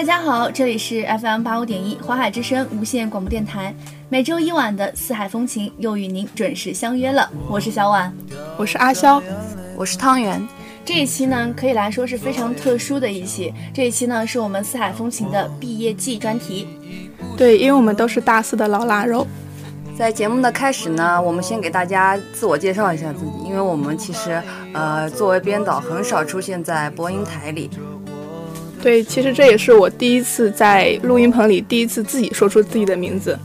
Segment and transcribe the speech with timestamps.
[0.00, 3.74] 大家好，这里是 FM 八五点一华海之声无线广播电台，
[4.08, 7.30] 每周一晚的四海风情又与您准时相约了。
[7.50, 8.10] 我是小婉，
[8.56, 9.22] 我是阿潇，
[9.76, 10.42] 我是汤圆。
[10.86, 13.52] 这一期呢，可以来说是非常特殊的一期。
[13.74, 16.66] 这一期呢，是我们四海风情的毕业季专题。
[17.36, 19.26] 对，因为我们都是大四的老腊肉。
[19.98, 27.68] 在节目的开始呢，我们先给大家自我介绍一下自己，因为我们其实呃作为编导很少出现在播音台里。
[28.82, 33.38] 对，其实这也是我第一次在录音棚里第一次自己说出自己的名字。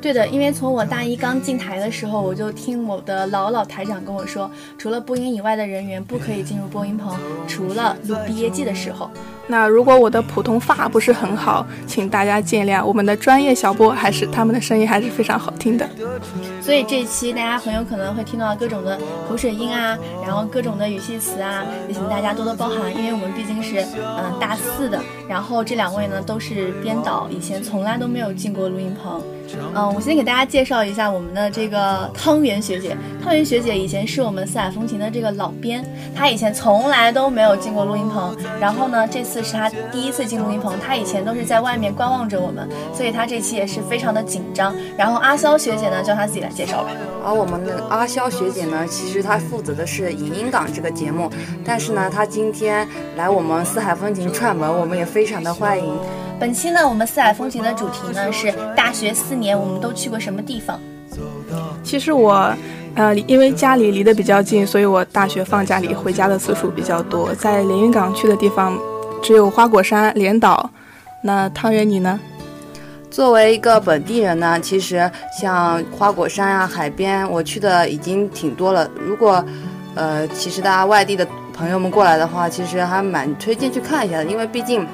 [0.00, 7.14] 对的，因为从我大一刚进台的时候，我就听我的老老台长跟我说，除了播音以外的人员不可以进入播音棚，
[7.46, 9.10] 除了录毕业季的时候。
[9.50, 12.84] 那如果我的普通话不是很好，请大家见谅。
[12.84, 15.86] 我们的专业小播还是他们的声音还是非常好听的。
[16.62, 18.96] 所以这期大家很有可能会听到各种的
[19.28, 29.20] 口水音啊，然后各种的语气词啊，也请大家多多包涵，因为我们毕竟是嗯大四的，然后这两位呢都是编导，以前从来都没有进过录音棚。
[29.74, 32.96] 嗯，我先给大家介绍一下我们的这个汤圆学姐。
[33.20, 38.36] 汤圆学姐以前是我们四海风情的这个老编，她以前从来都没有进过录音棚。
[38.60, 44.74] 然后呢，这次是他第一次进录音棚，他以前都是在外面观望着我们，所以他这期也是非常的紧张。
[44.96, 46.90] 然后阿肖学姐呢，叫她自己来介绍吧。
[47.24, 51.30] 而我们的阿肖学姐呢，其实她负责的是影音港这个节目，
[51.64, 55.98] 但是呢，她今天来我们四海风情串门，我们也非常的欢迎。
[56.38, 60.80] 本期呢，我们四海风情的主题呢是大学四年我们都去过什么地方。
[61.82, 62.54] 其实我，
[62.94, 67.34] 呃，因为家里离得比较近，所以我大学放假里回家的次数比较多。
[67.34, 68.78] 在连云港去的地方，
[69.22, 70.70] 只有花果山、连岛。
[71.22, 72.18] 那汤圆你呢？
[73.10, 78.88] 作为一个本地人呢，其实像花果山啊、海边，我去的已经挺多了。
[78.98, 79.44] 如果，
[79.94, 84.86] 呃，其实大家外地的朋友们过来的话，其实还蛮推荐去看一下的，因为毕竟。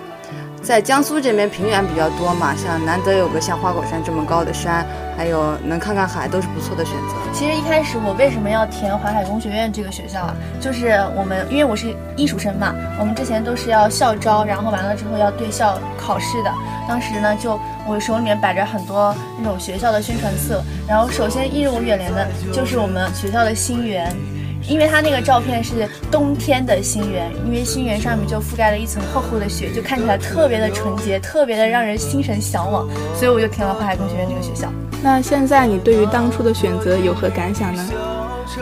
[0.62, 4.84] 在江苏这边平原比较多嘛，像难得有个像花果山这么高的山，
[5.16, 7.14] 还有能看看海，都是不错的选择。
[7.32, 10.36] 其实一开始我为什么要填淮海工学院这个学校啊？
[10.60, 16.52] 就是我们因为我是艺术生嘛，我们之前都是要校招，然后完了之后要对校考试的。
[16.88, 24.14] 当时呢，就我手里面摆着很多那种学校的宣传册，然后首先映入我眼帘的就是我们学校的新园。
[24.68, 32.84] 因为它那个照片是冬天的新园，因为新园上面就覆盖了一层厚厚的雪，就看起来特别的纯洁，特别的让人心神向往，
[33.14, 34.68] 所以我就填了淮海工学院这个学校。
[35.02, 37.84] 那现在你对于当初的选择有何感想呢？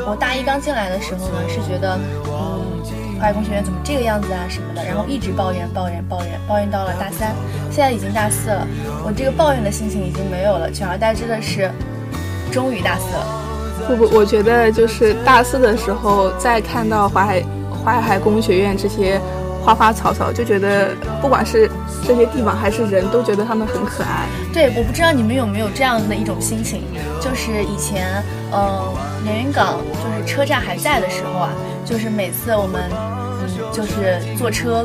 [0.06, 2.60] 我大一刚进来的时候呢，是觉得，嗯，
[3.18, 7.34] 淮海工学院怎么这个样子啊什么的，然后一直抱怨抱怨抱怨抱怨到了大三，
[7.70, 8.66] 现在已经大四了，
[9.04, 11.70] 我这个抱怨的心情已经没有了，取而代之的是，
[12.50, 13.26] 终于大四了。
[13.86, 17.42] 不不，我觉得就是大四的时候再看到淮海
[17.84, 19.20] 淮海工学院这些
[19.64, 20.90] 花花草草，就觉得
[21.22, 21.70] 不管是
[22.06, 24.28] 这些地方还是人都觉得他们很可爱。
[24.52, 26.82] 对，我不知道你们有没有这样的一种心情，
[27.18, 28.22] 就是以前，
[28.52, 28.92] 嗯，
[29.24, 31.50] 连云港就是车站还在的时候啊，
[31.84, 34.84] 就是每次我们，嗯，就是坐车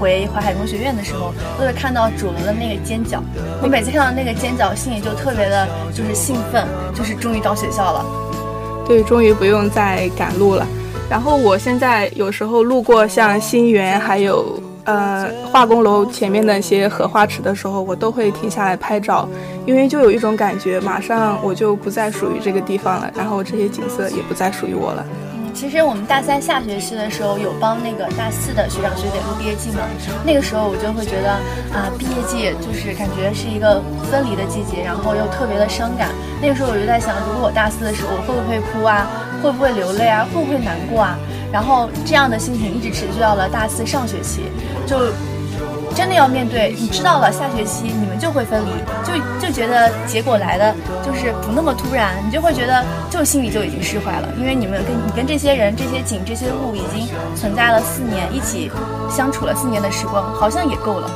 [0.00, 3.22] 回淮海工学院的时候，都会看到主楼的那个尖角。
[3.62, 8.04] 我每次看到那个尖角，心里就特别的，就是兴奋，就是终于到学校了。
[8.84, 10.66] 对，终于不用再赶路了。
[11.10, 19.28] 然后我现在有时候路过像新园，还有呃化工楼前面那些荷花池的时候，我都会停下来拍照，
[19.64, 25.04] 因为就有一种感觉，马上我就不再属于这个地方了，然后这些景色也不再属于我了。
[25.08, 29.82] 嗯其实我们大三下学期的时候有帮那个大四的学长学姐录毕业季嘛，
[30.24, 31.32] 那个时候我就会觉得
[31.74, 36.10] 啊，毕业季就是感觉是一个分离的季节，然后又特别的伤感。
[36.40, 39.10] 那个时候我就在想，如果我大四的时候我会不会哭啊，
[39.42, 41.18] 会不会流泪啊，会不会难过啊？
[41.52, 44.42] 然后这样的心情一直持续到了大四上学期，
[44.86, 44.96] 就。
[45.96, 48.68] 真的要面对，你知道了，下学期你们就会分离，
[49.02, 50.72] 就就觉得结果来的
[51.04, 58.70] 就是不那么突然，你就会觉得就心里就已经释怀了，因为你们跟你跟这些人、这些景、这些物已经存在了四年，一起
[59.10, 61.10] 相处了四年的时光，好像也够了。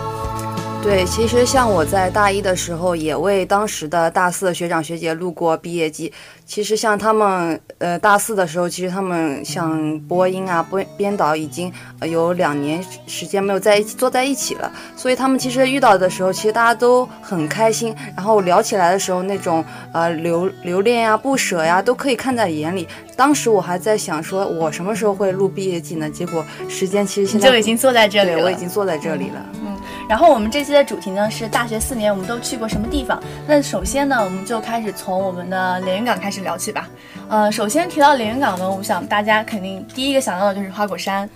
[0.82, 6.12] 对，其实像我在大一的时候，也为当时的大四的学长学姐录过毕业季。
[6.52, 11.72] 其实像他们，呃，大四的时候，其实他们像播音啊、播编导，已经
[12.02, 14.70] 有两年时间没有在一起坐在一起了。
[14.94, 17.96] 所以他们其实遇到的时候，其实大家都很开心。
[18.14, 19.64] 然后聊起来的时候，那种
[19.94, 22.86] 呃留留恋呀、不舍呀，都可以看在眼里。
[23.16, 26.10] 当时我还在想，说我什么时候会录毕业季呢？
[26.10, 28.44] 结果时间其实现在就已经坐在这里了。
[28.44, 29.42] 我已经坐在这里了。
[29.54, 29.72] 嗯。
[30.08, 33.22] 然后我们这期的主题呢是大学四年我们都去过什么地方？
[33.46, 36.88] 那首先呢，我们就开始从我们的连云港开始聊起吧。
[37.28, 41.28] 呃，首先提到连云港呢，我想大家肯定第一个想到的就是花果山。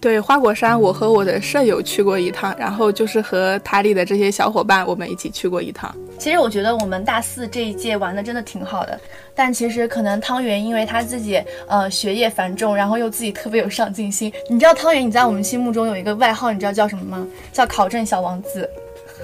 [0.00, 5.94] 对花果山，我和我的舍友去过一趟，然后就是和台里的这些小伙伴，我们一起去过一趟。
[6.18, 8.98] 其实我觉得我们大四这一届玩的真的挺好的，
[9.34, 14.32] 但其实可能汤圆因为他自己呃学业繁重，然后又自己特别有上进心。
[14.48, 17.26] 你知道汤圆你在我们心目中有一个外号，你知道叫什么吗？
[17.52, 18.66] 叫考证小王子。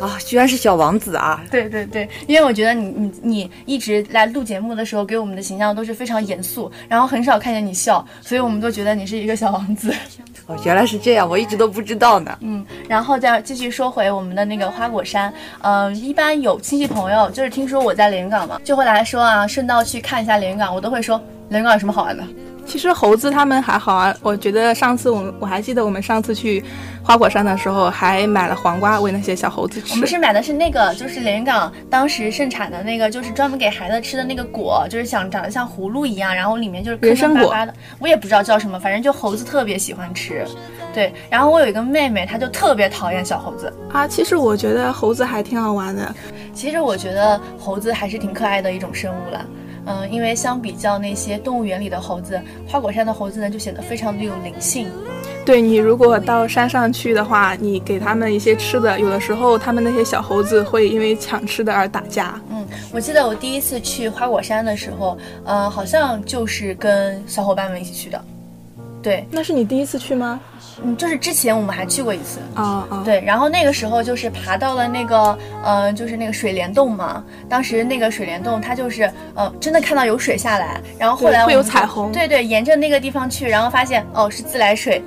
[0.01, 1.43] 啊，居然是小王子啊！
[1.51, 9.95] 对对对，因为我觉得你你你一直来录节目的时候，给我们的形象都是非常严肃，然后很少看见你笑，所以我们都觉得你是一个小王子。
[10.47, 12.37] 哦，原来是这样，我一直都不知道呢。
[12.43, 15.33] 嗯，然后再继续说回我们的那个花果山，
[15.63, 22.23] 嗯，一般有亲戚朋友，就是听说我在连云港嘛，就会来说啊，顺道去看一下连云港，我都会说连云港有什么好玩的。
[22.67, 26.63] 其实猴子他们还好啊，我觉得上次我们我还记得我们上次去
[27.03, 29.93] 花果山的时候，还买了黄瓜喂那些小猴子吃。
[29.93, 37.73] 我们是买的是那个，就是连云港当时盛产的那个，就是专门给孩子吃的那个果，就是想长得像葫芦一样，然后里面就是人参果的。
[37.99, 40.45] 我也不知道叫什么，反正就猴子特别喜欢吃。
[40.93, 44.09] 对，然后我有一个妹妹，她就特别讨厌小猴子啊。
[44.09, 46.15] 其实我觉得猴子还挺好玩的。
[46.53, 49.45] 其实我觉得猴子还是挺可爱的一种生物了。
[49.87, 54.88] 嗯，因为相比较那些动物园里的猴子，花果山的猴子呢就显得非常的有灵性。
[55.44, 62.41] 对你如果到山上去的话，你给他们一些吃的，有的时候他们那些小猴子会因为抢吃的而打架。
[62.50, 68.21] 嗯，我记得我第一次去花果山的时候，呃，好像就是跟小伙伴们一起去的。
[69.06, 70.41] 对，那是你第一次去吗？
[70.82, 77.23] 嗯，就是之前我们还去过一次啊啊，对，然后那个时候就是爬到了那个，呃，就是那个水帘洞嘛。
[77.49, 80.81] 当时那个水帘洞，它就是，呃，真的看到有水下来。
[80.99, 82.11] 然后后来会有彩虹。
[82.11, 85.00] 对对，沿着那个地方去，然后发现哦是自来水，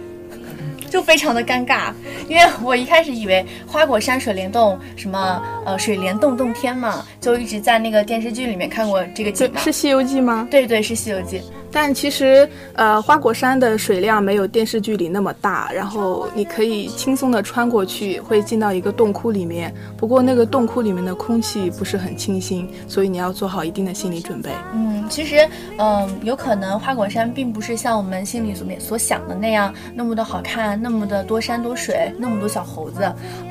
[0.90, 1.92] 就非常的尴尬。
[2.30, 9.60] 因为我一开始以为花果山水帘洞什么，呃，水帘洞洞天嘛，就一直在那个电视剧里面看过这个景嘛。
[9.60, 10.48] 是《西游记》吗？
[10.50, 11.40] 对对，是《西游记》。
[11.72, 19.74] 但其实，呃，花果山的水量没有电视剧里那么大，然后你可以轻松的穿过去，会进到一个洞窟里面。
[19.96, 24.50] 不过那个洞窟里面的空气不是很清新，所以你要做好一定的心理准备。
[24.74, 33.02] 嗯，其实，嗯，有可能花果山并不是像我们心里所面所想的那样那么的好看，那么的多山多水，那么多小猴子。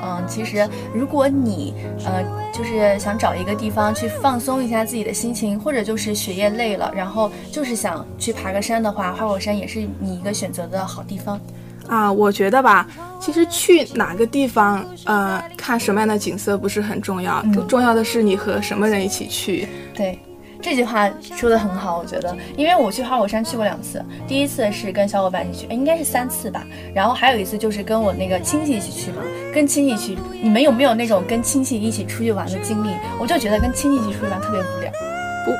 [0.03, 1.73] 嗯，其实如果你，
[2.05, 2.21] 呃，
[2.53, 8.05] 就是想找一个地方去放松一下自己的心情，或者就是学业累了，然后就是想。
[8.19, 11.39] 去爬个山的话，花果山也是你一个选择的好地方，
[11.87, 12.85] 啊，我觉得吧，
[13.19, 19.67] 其实去哪个地方，呃，看什么样的景色不是很重要，重要的是你和什么人一起去。
[19.95, 20.19] 对，
[20.61, 26.63] 这句话说的很好，我觉得，因为我去花果山去过两次，第一次是跟小伙伴一起去，应该是三次吧，
[26.93, 29.23] 然后还有一次就是跟我那个亲戚一起去嘛，
[29.53, 32.89] 跟亲戚去，你们有没有那种跟亲戚一起出去玩的经历？
[33.19, 34.91] 我就觉得跟亲戚一起出去玩特别无聊。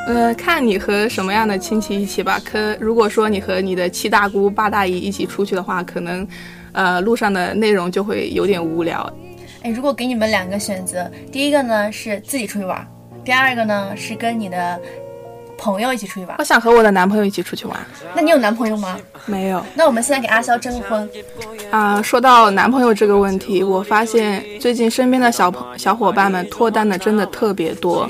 [0.07, 2.39] 呃，看你和什么样的亲戚一起吧。
[2.44, 6.27] 可如果说你和你的七大姑八大姨一起出去的话，可能，
[6.71, 9.12] 呃，路上的内容就会有点无聊。
[9.63, 12.88] 哎，如果给你们两个选择，第一个呢是自己出去玩，
[13.24, 14.80] 第二个呢是跟你的。
[15.59, 17.77] 朋友一起出去玩，我想和我的男朋友一起出去玩。
[18.15, 18.97] 那你有男朋友吗？
[19.25, 19.63] 没有。
[19.75, 21.09] 那我们现在给阿肖征个婚。
[21.69, 28.09] 啊，说到男朋友这个问题，我发现最近身边的小朋小伙伴们脱单的真的特别多。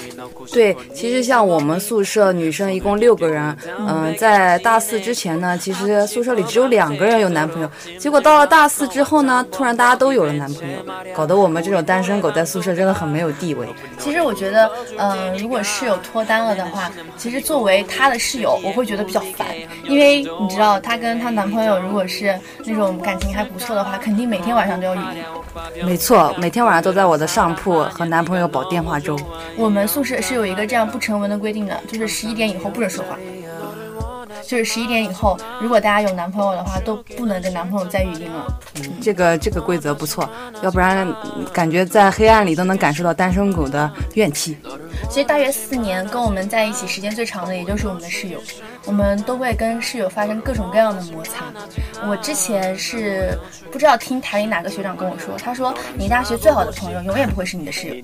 [0.54, 7.70] 对，其实像我们宿舍女生一共六个人，嗯，在大四之前呢，其实宿舍里只有两个人有男朋友。
[8.00, 10.80] 结果到了大四之后呢，突然大家都有了男朋友，
[11.14, 13.68] 搞得我们这种单身狗在宿舍真的很没有地位。
[13.98, 17.39] 其实我觉得，嗯，如果室友脱单了的话，其实。
[17.42, 19.48] 作为她的室友，我会觉得比较烦，
[19.86, 25.86] 因为你知道，她跟她男朋友如果是那种感情还不错的话，肯定每天晚上都要语音。
[25.86, 29.18] 没错，每天晚上都在我的上铺和男朋友煲电话粥。
[29.56, 33.18] 我们宿舍是有一个这样不成文的规定的，就是十一点以后不准说话。
[34.46, 38.60] 就是十一点以后，如果大家有男朋友的话，都不能跟男朋友再语音了。
[38.76, 40.30] 嗯，这个这个规则不错，
[40.62, 41.08] 要不然
[41.54, 44.58] 感觉在黑暗里都能感受到单身狗的怨气。
[45.10, 48.40] 其实大约四年跟我们在一起时间最长的，也就是我们的室友。
[48.90, 51.46] 我们都会跟室友发生各种各样的摩擦。
[52.08, 53.38] 我之前是
[53.72, 57.96] 不知道听台里哪个学长跟我说，他说你大学最好的朋友永远不会是你的室友。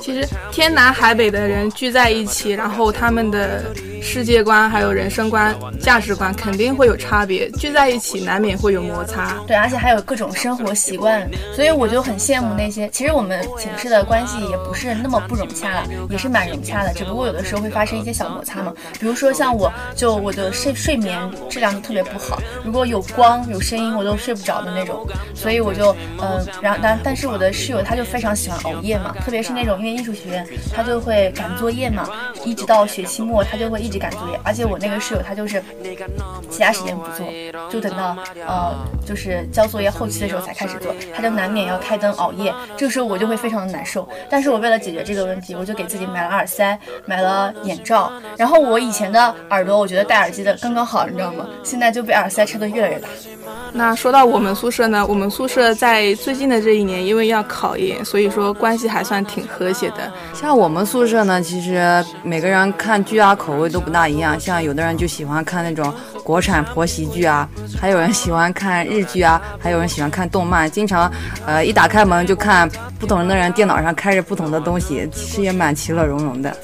[0.00, 9.34] 其实天南海北的人聚在一起，然后他们的世界观、还有人生观、价值观肯定会有差别，聚在一起难免会有摩擦。
[9.44, 12.88] 对，而且还有各种生活习惯，所以我就很羡慕那些。
[12.90, 18.72] 其实我们寝室的关系也不是那么不融洽了，也是蛮融洽的，只不过有的时候会发生一些小摩擦嘛。
[19.00, 20.27] 比如说像我就。
[20.27, 21.18] 我我的睡睡眠
[21.48, 25.06] 质量就特别不好，如果有光有声音，我都睡不着的那种。
[25.34, 32.06] 所以我就，嗯，然后但但是我的室友他就非常喜欢熬夜嘛，特别是那种因为艺术学院，他就会赶作业嘛，
[32.44, 34.38] 一直到学期末，他就会一直赶作业。
[34.44, 35.62] 而且我那个室友他就是
[36.50, 37.26] 其他时间不做，
[37.70, 38.14] 就等到
[38.46, 42.52] 呃就是交作业后期的时候才开始做，他就难免要开灯熬夜。
[42.76, 44.06] 这个时候我就会非常的难受。
[44.28, 48.12] 但是我为了解决这个问题，我就给自己买了耳塞，买了眼罩。
[48.36, 51.46] 然后我以前的耳朵我觉得戴耳机的刚刚好，你知道吗？
[51.62, 53.08] 现在就被耳塞撑得越来越大。
[53.72, 60.10] 那说到我们宿舍呢，我们宿舍在最近的这一年，因为要考研，所以说关系还算挺和谐的。
[60.32, 64.40] 像我们宿舍呢，其实每个人看剧啊口味都不大一样。
[64.40, 65.92] 像有的人就喜欢看那种
[66.24, 67.46] 国产婆媳剧啊，
[67.78, 70.70] 还有人喜欢看日剧啊，还有人喜欢看动漫。
[70.70, 71.10] 经常，
[71.46, 76.54] 呃，一打开门就看不同的人电脑上开着不同的东西，其实也蛮其乐融融的。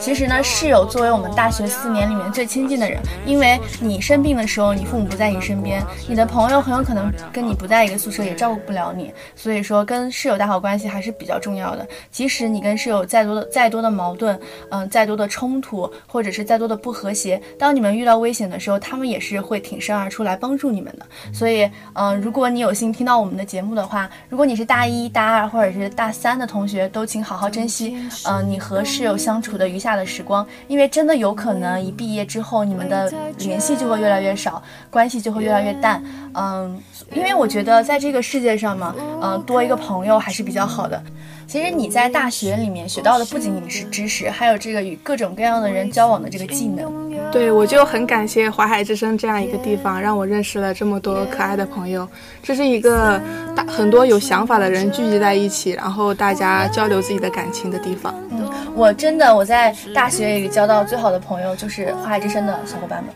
[0.00, 9.12] 其实呢，室友作为我们大学四年里面最亲近的人，因为你生病的时候，你父母不在你身边，你的朋友很有可能跟你不在一个宿舍，也照顾不了你。
[9.36, 11.86] 所以说，跟室友打好关系还是比较重要的。
[12.10, 14.40] 即使你跟室友再多的再多的矛盾，
[14.70, 21.04] 嗯，再多的冲突，或者是再多的不和谐，当你们遇到危险的时候，他们也是会挺身而出来帮助你们的。
[21.30, 27.94] 所以，嗯，如果你有幸听到我们的节目的话，如果你是大一、大二或者是大三的同学，都请好好珍惜，
[28.26, 29.89] 嗯，你和室友相处的余下。
[29.90, 36.00] 大的时光，因为真的有可能一毕业之后，你们的联系就会越来越少，关系就会越来越淡。
[36.32, 36.80] 嗯，
[37.12, 41.02] 因为我觉得在这个世界上嘛，嗯，多一个朋友还是比较好的。
[41.50, 47.10] 其实你在大学里面学到的不仅仅是知识，还有这个与各种各样的人交往的这个技能。
[47.32, 52.08] 对，我就很感谢华海之声这样一个地方，让我认识了这么多可爱的朋友。
[52.40, 53.20] 这是一个
[53.56, 58.14] 大很多有想法的人聚集在一起，然后大家交流自己的感情的地方。
[58.30, 63.12] 嗯，我真的我在大学里交到最好的朋友就是华海之声的小伙伴们。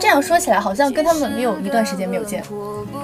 [0.00, 2.42] 这样说起来，好像跟他们没有一段时间没有见。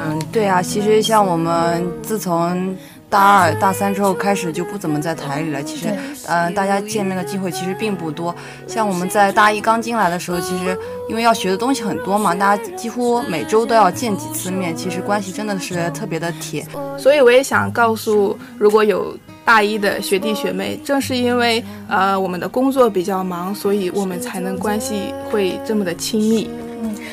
[0.04, 2.76] 嗯，对啊，其实像我们自从。
[3.08, 5.62] 大二、大三之后开始就不怎么在台里了。
[5.62, 5.88] 其实，
[6.26, 8.34] 嗯，大家见面的机会其实并不多。
[8.66, 10.76] 像我们在大一刚进来的时候，其实
[11.08, 16.66] 因为要学的东西很多嘛，大家几乎每周都要见几次面，其实关系真的是特别的铁。
[16.98, 26.50] 所以我也想告诉，如果有大一的学弟学妹，正是因为呃我们的工作比较忙，所以我们才能关系会这么的亲密。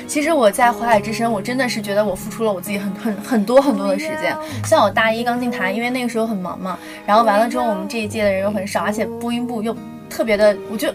[0.07, 4.36] 其实我在华海之声，我真的是觉得我付出了我自己很很很多很多的时间。
[4.65, 9.75] 像我大一刚进台，因为那个时候很忙嘛，然后完了之后我们这一届的人又很少，而且播音部又
[10.10, 10.89] 特别的，我就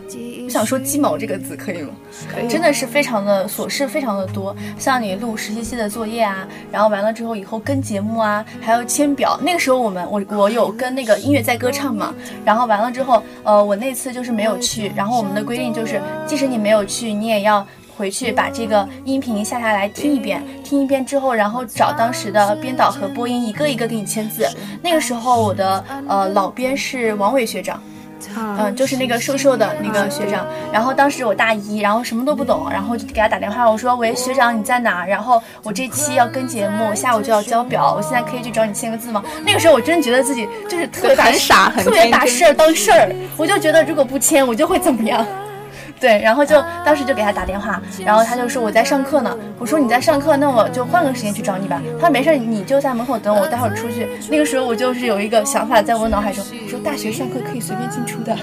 [0.45, 1.91] 我想说鸡毛这个字可以吗？
[2.33, 2.49] 可以。
[2.49, 4.55] 真的是非常的琐事，非常的多。
[4.79, 9.39] 像你录实习期的作业啊，然后完了之后以后跟节目啊，还有签表。
[9.43, 17.67] 那个时候我们我我有跟那个音乐在歌唱嘛，然后完了之后，呃，我那次就是没有去，然后我们的规定就是，即使你没有去，你也要。
[17.99, 24.49] 回去把这个音频下下来听一遍，听一遍之后，然后找当时的编导和播音一个一个给你签字。
[24.81, 27.83] 那个时候我的呃老编是王伟学长，
[28.37, 30.47] 嗯，就是那个瘦瘦的那个学长。
[30.73, 35.05] 然后当时我大一，然后什么都不懂，然后就给他打电话，我说喂学长你在哪？
[35.05, 39.21] 然后我这期要跟节目，下午就要交表，我现在可以去找你签个字吗？
[39.45, 45.27] 那个时候我真的觉得自己就是特别很傻，特别把事儿当事儿，我就觉得如果不签我就会怎么样。
[46.01, 49.37] 对，然后就当时就给他打电话，然后他就说我在上课呢。
[49.59, 51.83] 我说你在上课，那我就换个时间去找你吧。
[52.01, 54.09] 他说没事，你就在门口等我，待会儿出去。
[54.31, 58.37] 那个时候我就是有一个想法在我脑海中，我说大学上课可以随便进出的。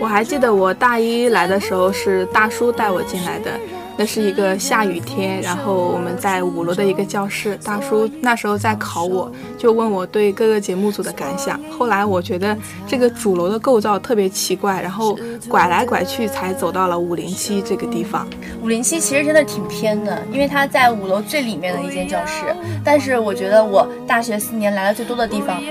[0.00, 3.50] 我还记得我大一来的时候是大叔带我进来的。
[3.98, 11.58] 那是一个下雨天，然后我们在五楼的一个教室，大叔那时候在考我，就问我对各个节目组的感想。
[11.70, 18.26] 后来我觉得这个主楼的构造特别奇怪，然后拐来拐去才走到了五零七这个地方。
[18.62, 22.44] 五零七其实真的挺偏的，因为它在五楼最里面的一间教室。
[22.84, 25.62] 但是我觉得我大学四年来的最多的地方，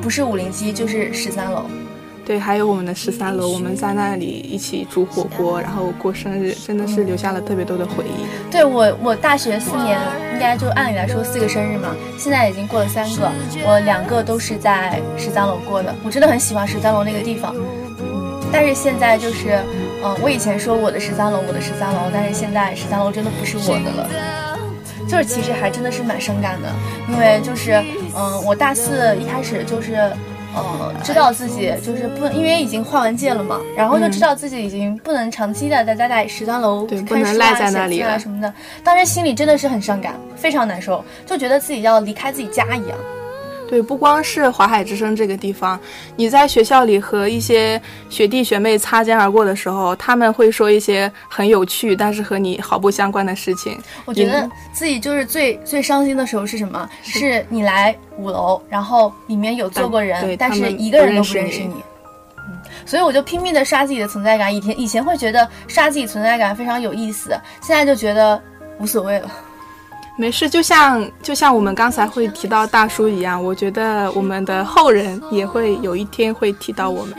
[0.00, 1.64] 不是五零七就是十三楼。
[2.24, 8.50] 对，还有我们的十三楼，我们在那里一起煮火锅，然后过生日，真的是留下了特别多的回忆。
[8.50, 9.98] 对我，我大学四年
[10.32, 13.28] 应该就按理来说四个生日嘛，现在已经过了三个，
[13.66, 15.92] 我两个都是在十三楼过的。
[16.04, 17.56] 我真的很喜欢十三楼那个地方，
[18.52, 19.58] 但是现在就是，
[20.04, 24.08] 嗯，我以前说我的十三楼，我的十三楼，但是现在十三楼真的不是我的了，
[25.08, 26.68] 就是其实还真的是蛮伤感的，
[27.10, 27.72] 因为就是，
[28.14, 30.08] 嗯，我大四一开始就是。
[30.54, 38.52] 呃，知道自己就是不，因为已经换完届了嘛，然后就知道自己已经不能长期的在待在十三楼看书啊、写字啊什么的，
[38.84, 42.98] 当时心里真的是很伤感，非常难受，就觉得自己要离开自己家一样。
[43.72, 45.80] 对，不光是华海之声这个地方，
[46.14, 53.78] 你在学校里和一些学弟学妹擦肩而过的时候，他们会说一些很有趣，但是和你毫不相关的事情。
[54.04, 56.86] 我觉得自己就是最最伤心的时候是什么？
[57.02, 61.76] 是你来五楼，然后里面有坐过人，但是一个人都不认识你。
[62.84, 64.54] 所以我就拼命的刷自己的存在感。
[64.54, 67.30] 以前以前会觉得刷自己存在感非常有意思，
[67.62, 68.38] 现在就觉得
[68.78, 69.30] 无所谓了。
[70.16, 77.14] 没事，就像就像我们刚才会提到大叔一样，我觉得我们的后人也会有一天会提到我们。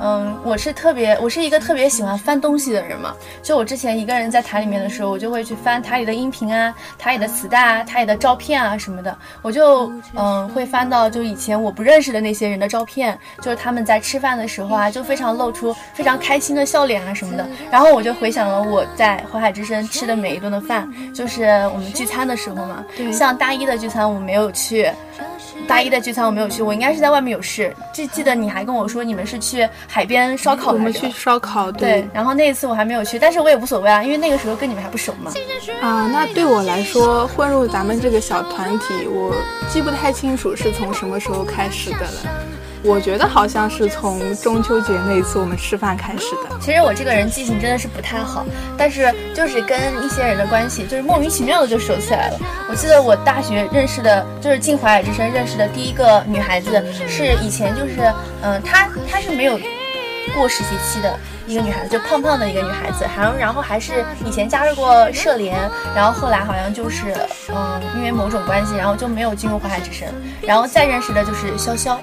[0.00, 3.14] 嗯，我是特别，我是一个特别喜欢翻东西的人嘛。
[3.42, 9.16] 就我之前一个人在台里面的时候，我就会去翻台里的音频啊，台里的磁带啊，台里的照片啊什么的。
[9.42, 17.46] 我就嗯会翻到就以前我不认识的那些人的照片，就是他们在吃饭的时候啊，就非常露出非常开心的笑脸啊什么的。
[17.70, 22.84] 然后我就回想了我在淮海之声吃的每一顿的饭，就是我们聚餐的时候嘛。
[23.12, 24.88] 像大一的聚餐我没有去。
[25.66, 27.74] 大一的聚餐我没有去，我应该是在外面有事。
[27.92, 32.08] 记记得你还跟我说你们是去海边烧烤，我们去烧烤，对。
[32.12, 35.32] 然后那一次我还没有去，但是我也无所谓啊，因为那个时候跟你们还不熟嘛。
[35.80, 39.34] 啊，那对我来说，混入咱们这个小团体，我
[39.70, 42.57] 记不太清楚是从什么时候开始的了。
[42.82, 46.58] 我觉得好像是从中秋节那一次我们吃饭开始的。
[46.60, 48.44] 其实我这个人记性真的是不太好，
[48.76, 52.38] 但是就是跟一些人的关系，就是莫名其妙的就熟起来了。
[52.70, 59.58] 我记得我大学认识的，就是进淮海之声认识的第一个女孩子，是以前就是，嗯，她她是没有
[60.30, 61.18] 过实习期的。
[61.46, 65.58] 一个女孩子，就胖胖的一个女孩子，还然后还是以前加入过社联，
[65.96, 67.14] 然后后来好像就是
[67.48, 70.06] 嗯，因为某种关系，然后就没有进入淮海之声，
[70.42, 71.96] 然后再认识的就是潇潇。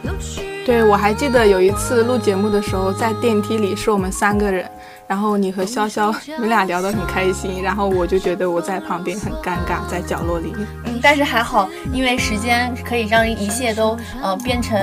[0.66, 4.68] 对，我还记得有一次录节目的时候，在电梯里是我们三个人，
[5.06, 10.56] 然后你和潇潇，你们俩聊得很开心，然后我就觉得我在旁边很尴尬，在角落里。
[10.86, 14.76] 嗯，但是还好，因为时间可以让一切都呃变成。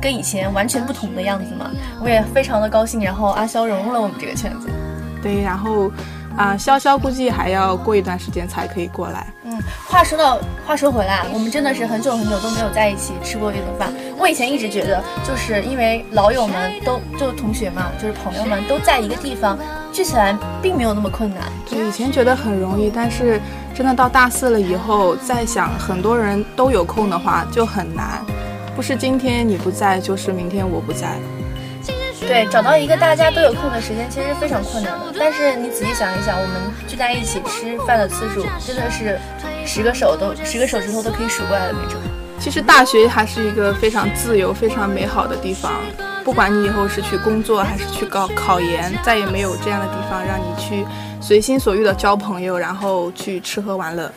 [0.00, 1.70] 跟以前完全不同的样子嘛，
[2.02, 3.02] 我也非常的高兴。
[3.02, 4.68] 然后阿潇融入了我们这个圈子，
[5.22, 5.90] 对，然后
[6.36, 9.26] 啊，潇潇估计还要过一段时间才可以过来。
[9.44, 13.92] 嗯，话说到话说回来，我们真的是很久很久都没有在一起吃过一顿饭。
[14.18, 19.58] 我以前一直觉得，就是因为老友们都就同学嘛，就是朋友们都在一个地方
[19.92, 21.44] 聚起来，并没有那么困难。
[21.68, 23.40] 对，以前觉得很容易，但是
[23.74, 28.24] 真的到大四了以后，再想很多人都有空的话，就很难。
[28.78, 31.18] 不是今天你不在，就是明天我不在。
[32.20, 35.12] 对，找到一个大家都有空的时间，其实非常困难的。
[35.18, 39.18] 但是你仔细想一想，我们聚在一起吃饭的次数，真的是
[39.66, 42.00] 十个手都十个手指头都可以数过来的那种。
[42.38, 45.72] 其实大学还是一个非常自由、非常美好的地方。
[46.24, 50.86] 不管你以后是去工作还是去搞考研，再也没有这样的地方让你去
[51.20, 54.08] 随心所欲的交朋友，然后去吃喝玩乐。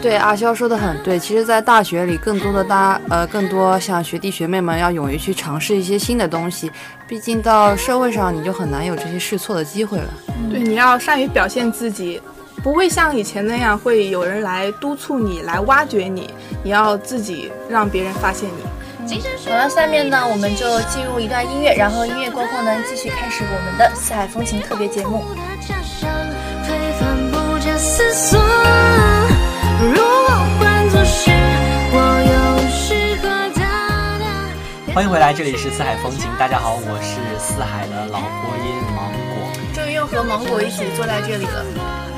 [0.00, 6.70] 对阿潇说的很对，其实，在大学里，更多的大呃，更多像学弟学妹们要勇于去尝试一些新的东西，
[7.08, 10.08] 毕竟到社会上你就很难有这些试错的机会了。
[10.50, 12.22] 对，你要善于表现自己，
[12.62, 16.30] 不会像以前那样会有人来督促你，来挖掘你，
[16.62, 18.64] 你要自己让别人发现你。
[19.48, 25.24] 好了，下面呢，我们就进入一段音乐，然后音乐过后呢，继续开始我们的四海风情特别节目。
[34.94, 36.30] 欢迎回来，这里是四海风情。
[36.38, 39.52] 大家好，我是四海的老播音芒果。
[39.74, 41.62] 终于又和芒果一起坐在这里了。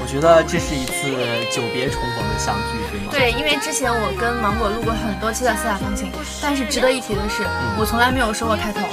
[0.00, 1.10] 我觉得这是一次
[1.50, 3.10] 久别重逢的相聚，对吗？
[3.10, 7.42] 对，因为之前我跟芒果录过很多期的四海风情，但是值得一提的是，
[7.76, 8.86] 我从来没有说过开头。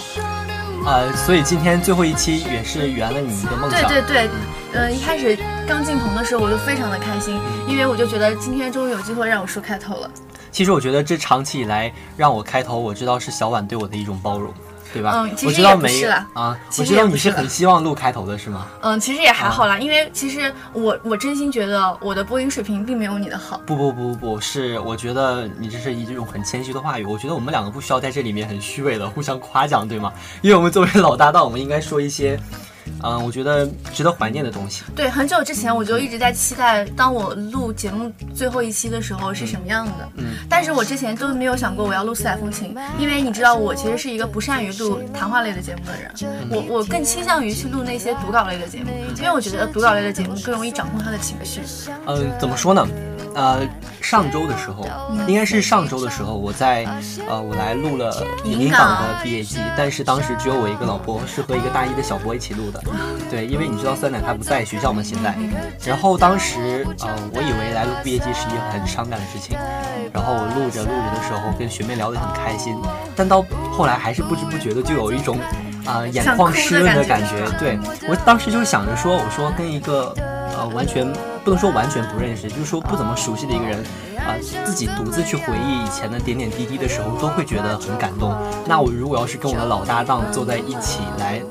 [0.85, 3.81] 呃，所以今天最后一期也是圆了你一个梦想。
[3.89, 4.29] 对对对，
[4.73, 5.35] 呃，一开始
[5.67, 10.09] 刚进棚的时候我就非常的开心，因为我就觉得今天终于有机会让我说开头了。
[10.51, 14.53] 其实我觉得这长期以来让我开头，我知道是小婉对我的一种包容，
[14.95, 15.11] 对吧？
[15.13, 18.65] 嗯，我知道没了啊，我知道你是很希望录开头的是吗？
[18.79, 23.59] 嗯，其实也还好啦，因为其实我我真心觉得我的播音水平并没有你的好。
[23.65, 27.03] 不不不不不，是我觉得你这是一种很谦虚的话语。
[27.03, 30.13] 我觉得我们两个不需要在这里面很虚伪的互相夸奖，对吗？
[30.41, 32.39] 因为我们作为老搭档，我们应该说一些。
[32.53, 32.59] 嗯，
[33.23, 34.83] 我觉得值得怀念的东西。
[34.95, 40.09] 对，很久之前我就一直在期待，当我录节目最后一期的时候是什么样的。
[40.17, 51.61] 嗯，但是我之前都没有想过我要录四海风情，因为你知道我其实是一个不善于录谈话类的节目的人，我我更倾向于去录那些读稿类的节目，因为我觉得读稿类的节目更容易掌控他的情绪。
[52.07, 52.87] 嗯，怎么说呢？
[53.35, 53.67] 呃，
[54.05, 54.87] 上周的时候，
[55.27, 56.85] 应该是上周的时候，我在
[57.27, 62.79] 呃，我来录了临港的毕业季，但是当时只有我一个老播，是和一个大一的小播一起录的。
[63.31, 65.35] 对，因为你知道酸奶他不在学校嘛，现在。
[65.83, 69.57] 然后当时呃，我以为来录毕业季是一件很伤感的事情，
[70.13, 72.77] 然后我录着录着的时候，跟学妹聊得很开心，
[73.15, 75.39] 但到后来还是不知不觉的就有一种
[75.85, 77.49] 啊眼眶湿润的感觉。
[77.59, 80.13] 对我当时就想着说，我说跟一个。
[80.57, 81.05] 呃，完全
[81.43, 83.83] 不能说完全不认识，就是说不怎么熟悉的一个人，
[84.15, 88.33] 啊，自己独自去回忆以前的点点滴滴的时候，都会觉得很感动。
[88.65, 91.41] 那我如果要是跟我的老搭档坐在一起来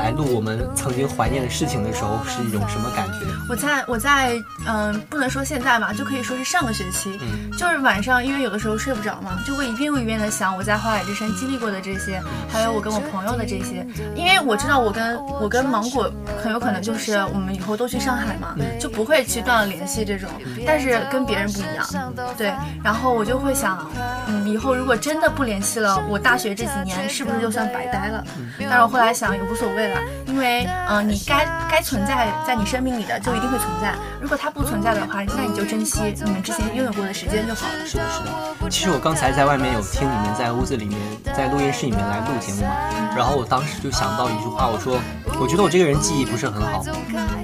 [0.00, 3.26] 来录我们曾经怀念的事情的时候，是一种什么感觉？
[3.48, 4.32] 我在我在
[4.66, 7.50] 嗯、不能说现在吧，就可以说是上个学期，嗯。
[7.56, 16.10] 就是晚上，因为有的时候睡不着嘛，就会一遍又一遍的想我在花海之山经历过的这些，还有我跟我朋友的这些，因为我知道我跟我跟芒果
[16.42, 20.28] 很有可能就是我们以后都去上海嘛，就不会去断了联系这种，
[20.66, 23.86] 但是跟别人不一样，对，然后我就会想，
[24.26, 28.24] 嗯，以后如果真的不联系了，我大学这几年是不是就算白待了？
[28.58, 29.89] 但是我后来想也无所谓
[30.26, 37.86] 因为嗯、你该该存在在你生命里的就一定会存在，如果它不存在的话，那你就珍惜你们之前拥有过的时间就好了。
[37.86, 38.70] 是的，是的。
[38.70, 40.98] 其实我刚才在外面有听你们在屋子里面，
[41.36, 42.72] 在录音室里面来录节目嘛，
[43.16, 44.98] 然后我当时就想到一句话，我说，
[45.40, 46.84] 我觉得我这个人记忆不是很好，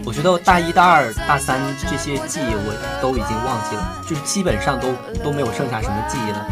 [0.04, 4.92] 我觉得大一大二大三这些记忆我都已经忘记了，就是基本上都
[5.24, 6.46] 都没有剩下什么记忆了，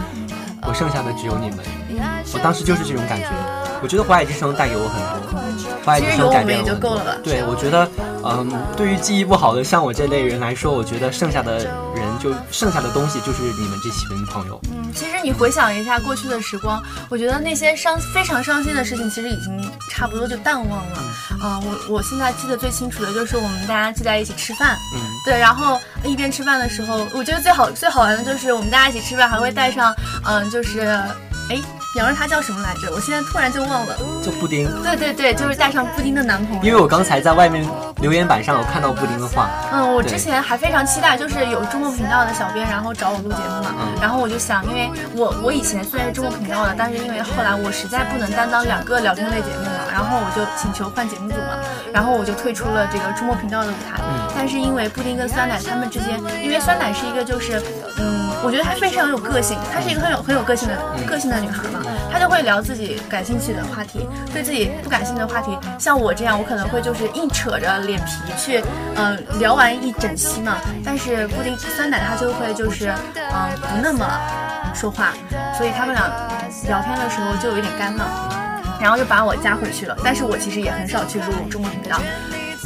[0.67, 1.59] 我剩下的只有你们。
[2.33, 3.29] 我当时就是这种感觉，
[3.83, 4.99] 我觉得华海之声带给我很
[5.31, 5.41] 多，
[5.99, 7.89] 其实有我们也就够了吧对，我觉得，
[8.25, 14.61] 嗯，对于记忆不好的像我这类人来说，我觉得剩下的人就剩下的东西就是你们这群朋友。
[14.73, 20.99] 嗯，其实你回想一下过去的时光，我觉得那些伤非常伤心的事情，其实已经差不多就淡忘了。
[21.43, 29.95] 啊、我我现在记得最清楚的就是我们大家聚在一起吃饭，嗯，对，然后一边吃饭的时候，我觉得最好最好玩的就是我们大家一起吃饭，还会带上，
[30.25, 30.81] 嗯、就是，
[31.51, 31.61] 哎，
[31.97, 32.91] 杨儿他叫什么来着？
[32.93, 33.97] 我现在突然就忘了。
[34.23, 36.63] 就布丁，对对对，就是带上布丁的男朋友。
[36.63, 37.65] 因为我刚才在外面
[38.01, 43.75] 留言板上有看到布丁的话，嗯，我之前还非常期待，就是有中国频道的小编，然后找我录节目嘛。
[43.79, 51.57] 嗯然后我就想，因为我我以前虽然是中国频道的，但是因为后来我实在不能担当两个聊天类节目了，然后我就请求换节目组嘛，
[51.91, 54.03] 然后我就退出了这个中国频道的舞台。
[54.37, 57.63] 但是因为布丁跟酸奶他们之间，因为酸奶是一个就是，
[57.99, 60.77] 嗯，我觉得她非常有个性，她是一个很有很有个性的
[61.07, 61.81] 个性的女孩嘛，
[62.13, 68.63] 她就会聊自己感兴趣的话题，对自己不感兴趣的话题，像我这样，我可能会就是硬扯着脸皮去，
[68.97, 70.59] 嗯、聊完一整期嘛。
[70.85, 74.07] 但是布丁酸奶她就会就是，嗯、不那么
[74.75, 75.15] 说话，
[75.57, 76.05] 所以他们俩
[76.69, 78.41] 聊天的时候就有点干了。
[78.81, 81.99] 然后就把我加回去了，但是我其实也很少去录中国频道。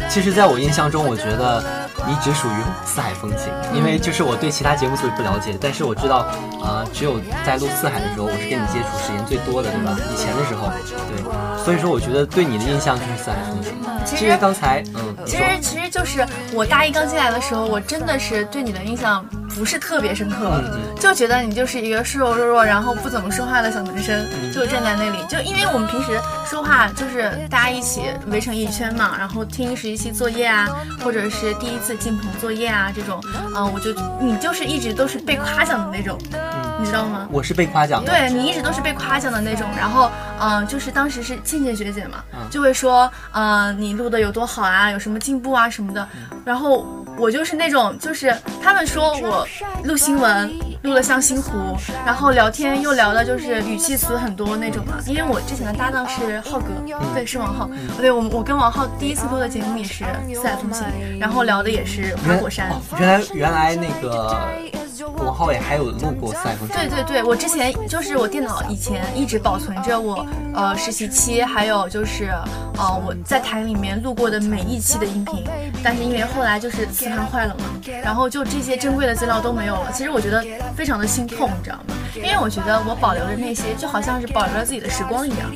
[0.08, 1.62] 其实在我印象中，我觉得
[2.08, 2.52] 你只属于
[2.86, 6.26] 四海风情，因为就是我对其他节目组不了解，但是我知道，
[6.64, 9.94] 啊、只有在录四海的时候，我是跟你接触时间最多的，对吧？
[10.10, 10.72] 以前的时候，
[11.06, 13.74] 对，所以说我觉得对你的印象就是四海风情。
[14.06, 19.22] 其实刚才，嗯，其实其实就是我大一刚进来的时候，我真的是对你的印象
[19.54, 24.52] 不是特别深刻，嗯就觉得你就是一个瘦瘦弱弱，然后不怎么说话的小男生，嗯。
[24.52, 25.18] 就站在那里。
[25.28, 30.68] 就因为我们平时说话就是大家一起围成一圈嘛，然后听实习期作业啊，
[31.04, 33.22] 或者是第一次进棚作业啊这种，
[33.54, 36.18] 嗯、我就你就是一直都是被夸奖的那种，
[36.80, 37.28] 你知道吗？
[37.30, 42.38] 我是被夸奖的，对你一直都是被夸奖的那种，然后嗯、呃就是当时是倩倩学姐嘛，嗯。
[42.50, 46.08] 就会说，嗯、你录的有多好啊，有什么进步啊什么的，
[46.44, 46.84] 然后
[47.16, 49.37] 我就是那种，就是他们说我
[49.84, 50.50] 录新闻
[50.82, 56.66] 录了像星湖，然后聊天又聊的就是语气词很多那种嘛，因为我之前的搭档是浩哥，
[57.14, 60.84] 对，是王浩，对我我跟王浩第一次录的节目也是四海风情，
[61.18, 62.70] 然后聊的也是花果山。
[62.98, 64.38] 原来原来那个
[65.06, 72.30] 王浩也还有录过四海风情，对对对，我之前就是我电脑以前一直保存着我呃实习期，还有就是
[72.76, 75.44] 呃我在台里面录过的每一期的音频，
[75.82, 77.64] 但是因为后来就是磁盘坏了嘛，
[78.02, 79.92] 然后就这些珍贵的资料都没有了。
[79.92, 81.94] 其实我觉得非常的心痛，你知道吗？
[82.14, 85.50] 因为我觉得我保留的那些，就好像是保留了自己的时光一样。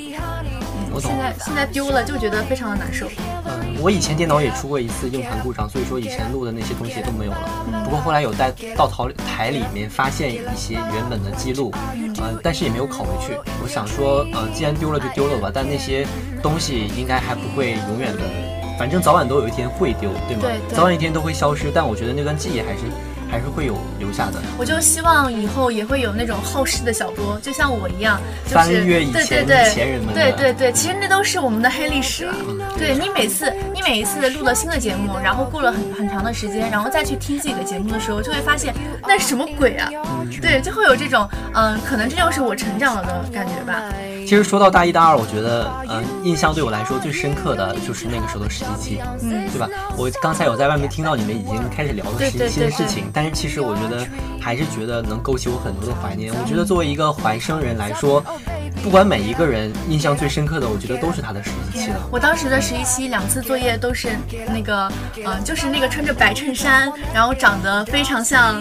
[0.94, 1.18] 我懂现。
[1.18, 3.06] 在现在丢了，就觉得非常的难受。
[3.44, 7.82] 嗯，我以前电脑也出过一次硬盘故障，所以说以前录的那些东西都没有了。
[7.84, 13.36] 不过后来有在到台台里面发现一些原本的记录，嗯、但是也没有拷回去。
[13.62, 16.06] 我想说，呃，既然丢了就丢了吧，但那些
[16.42, 18.22] 东西应该还不会永远的，
[18.78, 20.42] 反正早晚都有一天会丢，对吗？
[20.42, 22.82] 对对早晚一天都会消失，但我觉得那段记忆还是
[23.32, 24.34] 还是会有留下的。
[24.58, 32.34] 我就希望以后也会有那种好事的小波，就像我一样，就是翻阅以对前对对前人们的对对对，其实那都是我们的黑历史了。
[32.76, 38.74] 对你每次你每一次录了新的节目，然后过了很很长的时间，然后再去听自己的节目的时候，就会发现
[39.08, 39.88] 那是什么鬼啊？
[40.42, 43.82] 对，就会有这种嗯，可能这就是我成长了的感觉吧。
[44.26, 49.68] 其实说到大一、大二，我觉得，嗯、印象对我来说最深刻的就是那个时候的实习期，嗯对吧？
[49.96, 54.04] 我刚才有在外面听到你们已经开始聊了实习期的事情，但但是其实我觉得
[54.40, 56.32] 还是觉得能勾起我很多的怀念。
[56.34, 58.20] 我觉得作为一个怀生人来说，
[58.82, 62.00] 不管每一个人印象最深刻的，我觉得都是他的实习期了。
[62.10, 64.08] 我当时的实习期两次作业都是
[64.48, 64.90] 那个，
[65.24, 68.60] 嗯、就是那个穿着白衬衫，然后长得非常像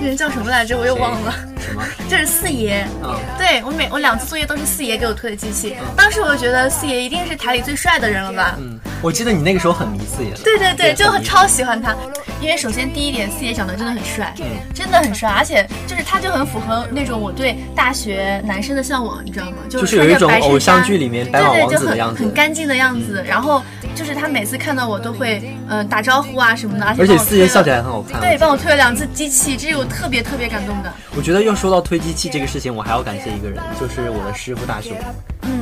[0.00, 0.76] 那人叫什么来着？
[0.78, 1.34] 我又忘了。
[1.58, 1.82] 什么？
[2.08, 2.86] 就是四爷。
[3.02, 8.54] 嗯，对我每我两次作业都是四爷给我推的机器，当时我就觉得四爷一定是台里最帅的人了吧？
[8.58, 10.38] 嗯，我记得你那个时候很迷四爷的。
[10.44, 11.94] 对对对，就很超喜欢他，
[12.40, 19.56] 因为首先第一点，四爷长得真的很帅，嗯真的很帅，而且就是他就很符合那种我对大学男生的向往，你知道吗？
[19.68, 23.24] 就就是有一种偶像衫剧里面白马对对，就很王子的样子很干净的样子。
[23.26, 23.62] 然后
[23.96, 28.20] 就是他每次看到我都会嗯、呃打招呼啊什么的，而且四爷笑起来很好看。
[28.20, 30.92] 对，帮我推了两次机器，这是我特别特别感动的。
[31.16, 34.92] 我觉得要说到推机器这个事情，我还要感谢一个人，就是我的师傅大雄。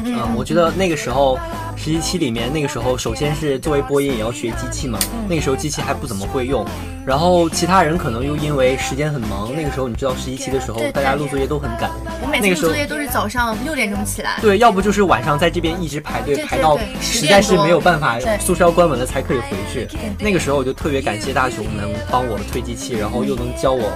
[0.04, 1.38] 嗯我觉得那个时候
[1.76, 6.64] 实习期里面，那个时候首先是作为播音也要学机器嘛，嗯那个时候机器还不怎么会用，
[7.06, 11.90] 然后其他人可能又因为时间很忙，那个时候你知道实习期的时候大家录作业都很赶，
[12.22, 14.38] 我每次录作业都是早上六点钟起来。
[14.40, 19.88] 对，要不就是晚上在这边一直排队排到实在是没有办法，宿舍要关门了才可以回去。
[20.18, 23.90] 那个时候我就特别感谢大雄能帮我推机器，然后又能教我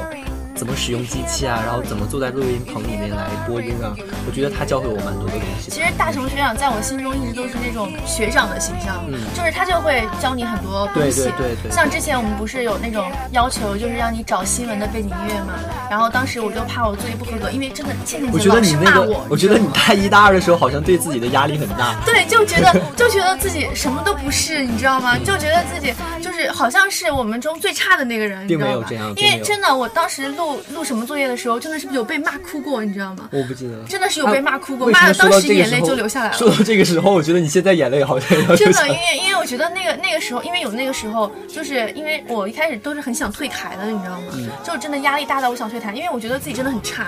[0.59, 3.95] 怎么使用机器啊，然后怎么坐在录音棚里面来播音啊。
[4.27, 5.71] 我觉得他教会我蛮多的东西。
[5.71, 11.23] 其实大雄学长在我心中一直都是那种学长的形象，嗯就是他就会教你很多东西。
[11.23, 15.55] 对对对对像之前我们不是有那种要求，就是让你找新闻的背景音乐嘛，
[15.89, 21.95] 然后当时我就怕我作业不合格，因为真的倩倩我觉得姐老你那个是骂我，，我觉得你大一大二的时候好像对自己的压力很大。
[22.05, 25.17] 对，就觉得就觉得自己什么都不是，你知道吗？
[25.19, 33.29] 就觉得自己就是好像是我们中最差的那个人，你知道吗并没有这样因为真的，我当时录录什么作业的时候，真的是有被骂哭过，你知道吗？
[33.33, 38.95] 我不记得了，真的是有被骂哭过为什么骂得当时眼泪就流下来了说到这个时候，我觉得你现在眼泪好像要真的，因。
[38.95, 44.27] 为因为我觉得那个那个时候，因为有那个时候，就是因为我一开始都是很想退台的，你知道吗？
[44.35, 47.07] 嗯就真的压力大到我想退台，因为我觉得自己真的很差。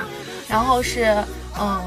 [0.49, 1.17] 然后是
[1.61, 1.81] 嗯。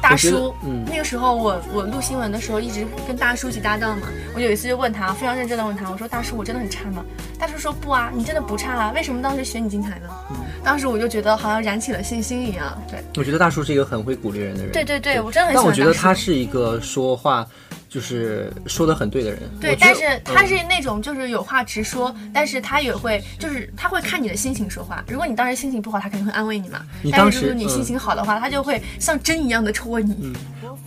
[0.00, 7.04] 大叔，嗯那个时候我我录新闻的时候一直跟大叔一起搭档嘛，我有一次就问他，非常认真的问他，我说大叔我真的很差吗？
[7.38, 10.08] 大叔说不啊，你真的不差啊，为什么当时选你进台呢？
[10.30, 14.72] 嗯当时我就觉得好像燃起了信心一样，对我觉得大叔是一个很会鼓励人的人。
[14.72, 15.82] 对对对，我真的很喜但我欢大叔。
[15.82, 17.46] 觉得他是一个说话
[17.90, 19.40] 就是说的很对的人。
[19.60, 25.04] 对但是他嗯是那种就是有话直说，但是他也会就是他会看你的心情说话。
[25.08, 26.80] 如果你当时心情不好，他肯定会安慰你嘛。
[27.02, 30.32] 你当时但是如果你心嗯情好的话，他就会像针一样的戳你。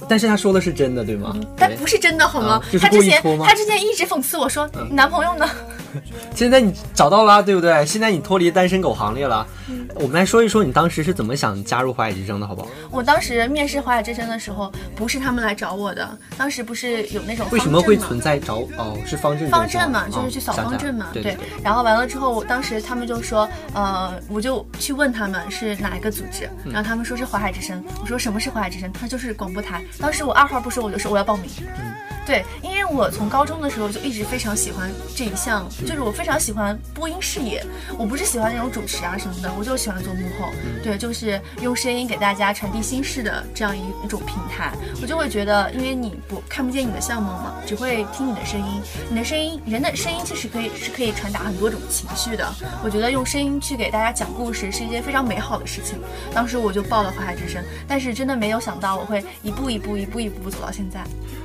[0.07, 1.35] 但是他说的是真的，对吗？
[1.57, 5.47] 但不是真的好吗他之前他之前一直讽刺我说，你男朋友呢？
[6.35, 7.85] 现在你找到了，对不对？
[7.85, 9.45] 现在你脱离单身狗行列了。
[9.69, 12.67] 嗯我们来说一说你当时是怎么想加入华海之声的，好不好？
[12.89, 18.97] 我当时面试华海之声的时候，不是他们来找我的，当时不是有那种为什么会存在找哦？
[19.05, 21.37] 是方阵方阵嘛，就是去扫方阵嘛，对对。
[21.63, 27.83] 然后完了之后，我当时他们就说，呃，我就去问他们是哪一个组织，嗯然后他们说是华海之声。
[28.01, 28.91] 我说什么是华海之声？
[28.91, 29.83] 他说就是广播台。
[29.99, 31.45] 当时我二话不说，我就说我要报名。
[31.77, 31.93] 嗯
[32.25, 37.61] 对，因为我从高中的时候就一直非常喜欢这一项，嗯就是我非常喜欢播音事业。
[37.97, 40.49] 我不是喜欢那种主持啊什么的，我就喜欢做幕后。
[40.63, 44.71] 嗯对，就是用声音给大家传递心事的这样一一种平台。
[45.01, 48.81] 我就会觉得，因为你不看不见你的相貌嘛，只会听你的声音。
[49.09, 52.53] 你的声音，人的声音其实可以是可以传达很多种情绪的。
[52.83, 55.99] 我觉得用声音去给大家讲故事是一件非常美好的事情。
[56.33, 61.03] 当时我就报了华海之声，但是真的没有想到我会一步一步、一步一步走到现在。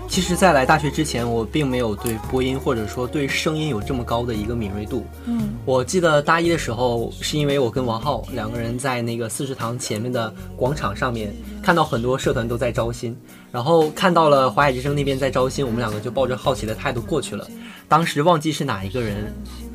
[0.08, 5.06] 其实，在来大学之前，我并没有对播音或者说对声音有这么高的一个敏锐度。
[5.26, 13.16] 嗯，我记得大一的时候，是因为我跟王浩两个人在那个四食堂前面的广场上面看到很多社团都在招新，
[13.52, 17.46] 然后看到了华海之声那边在招新，我们两个就抱着好奇的态度过去了。
[17.86, 19.32] 当时忘记是哪一个人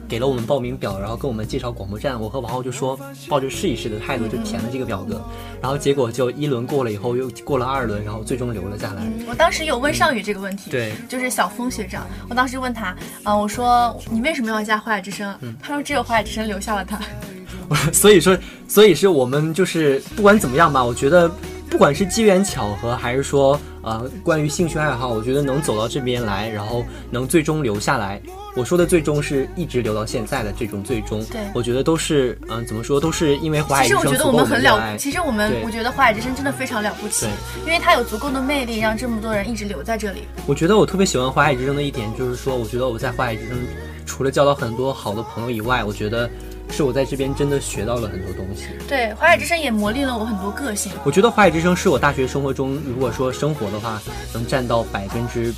[0.08, 5.22] 给了我们报名表，然后跟我们介绍广播站，我和王浩就说抱着试一试的态度就填了这个表格，
[5.62, 9.04] 然后结果就一轮过了以后又过了二轮，然后最终留了下来。
[9.28, 15.34] 我当时有问尚宇这个问题，对就是小峰学长，我当时问他，啊、我说你为什么要加华海之声？
[15.42, 17.00] 嗯他说只有华海之声留下了他。
[17.92, 18.38] 所以说，
[18.68, 21.32] 所以是我们就是不管怎么样吧，我觉得
[21.74, 28.22] 不管是机缘巧合，还是说呃关于兴趣爱好，我觉得能走到这边来，然后能最终留下来。
[28.56, 34.96] 我说的最终是一直留到现在的这种最终，对我觉得都是嗯、怎么说都是因为华海其实我觉得我们很了。
[35.00, 37.26] 其实我们我觉得华海之声真的非常了不起，
[37.66, 40.28] 因为它有足够的魅力，让这么多人一直留在这里。
[40.46, 43.58] 我觉得我特别喜欢华海之声的一点就是说，我觉得我在华海之声
[44.06, 46.30] 除了交到很多好的朋友以外，我觉得
[46.70, 48.68] 是我在这边真的学到了很多东西。
[48.88, 50.92] 对，华海之声也磨砺了我很多个性。
[51.04, 54.02] 我觉得华海之声是我大学生活中，如果说生活的话，
[54.34, 55.54] 能占到百分之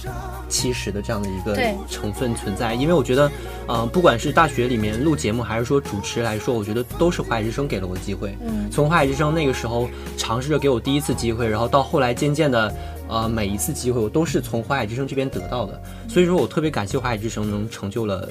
[0.49, 1.57] 七十的这样的一个
[1.89, 2.73] 成分存在。
[2.73, 3.31] 因为我觉得，
[3.67, 8.37] 呃，不管是大学里面录节目，还是说主持来说，我觉得都是华海之声给了我机会。
[8.41, 9.87] 嗯从华海之声那个时候
[10.17, 12.75] 尝试着给我第一次机会，然后到后来渐渐的，
[13.07, 15.81] 呃，每一次机会我都是从华海之声这边得到的。
[16.09, 18.27] 所以说我特别感谢华海之声能成就了。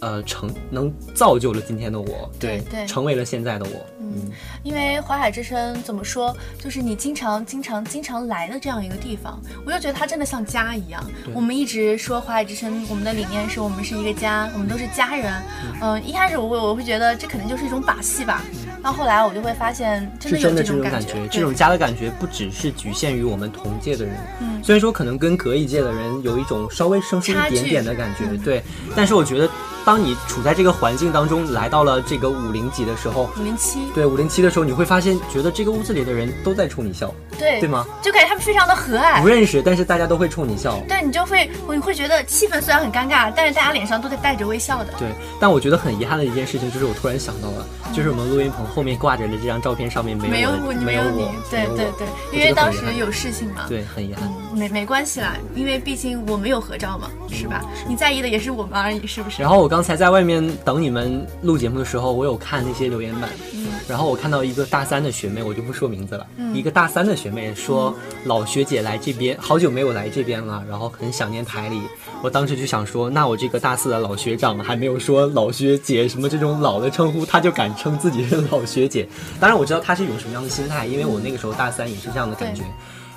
[0.00, 3.86] 呃成能造就了今天的我，对对成为了现在的我。
[4.12, 4.28] 嗯，
[4.64, 11.00] 因为淮海之声怎么说，就是你经常、经常、经常来的这样一个地方，我就觉得它真的像家一样。
[11.32, 15.32] 我们一直说淮海之声，我们的理念是我们是一个家，我们都是家人。
[15.80, 18.42] 嗯，一开始我会我会觉得这可能就是一种把戏吧，
[18.82, 21.28] 到后来我就会发现真的有这种感觉。
[21.28, 28.60] 这种家的感觉不只是局限于我们同届的人，嗯虽然说可能跟隔一届的人有一种稍微生疏一点点的感觉，对，
[28.96, 29.48] 但是我觉得。
[29.90, 37.58] 当你处在这个环境当中，来到了这个五零级的时候，五零七，对五零七的时候，你会发现，觉得这个屋子里的人都在冲你笑，对。
[37.58, 37.84] 对吗？
[38.00, 44.92] 就感觉他们非常的和蔼，不认识，但是大家都会冲你笑，对你就会，你会觉得气氛虽然很尴尬，但是大家脸上都在带着微笑的。
[44.96, 45.08] 对，
[45.40, 57.64] 但我觉得很遗憾的一件事情就是，我突然想到了，就是我们录音棚后面挂着的这张照片上面没有我，没有你，对对对，因为当时有事情嘛，对，很遗憾，没没关系啦，因为毕竟我没有合照嘛，是吧？
[57.88, 59.42] 你在意的也是我们而已，是不是？
[59.42, 60.40] 然后我刚才在外面。
[60.64, 66.26] 等你们录节目的时候，我有看那些留言板，嗯然后我看到一个大三的学妹，我就不说名字了。
[66.36, 71.80] 嗯一个大三的学妹说：“老学姐来这边，好久没有来这边了，然后很想念台里。”
[72.22, 79.08] 我当时就想说，那我这个大四的老学长还没有说老学姐什么这种老的称呼，他就敢称自己是老学姐。
[79.40, 82.62] 当然我知道他是一种什么样的心态，因为我那个时候大三也是这样的感觉。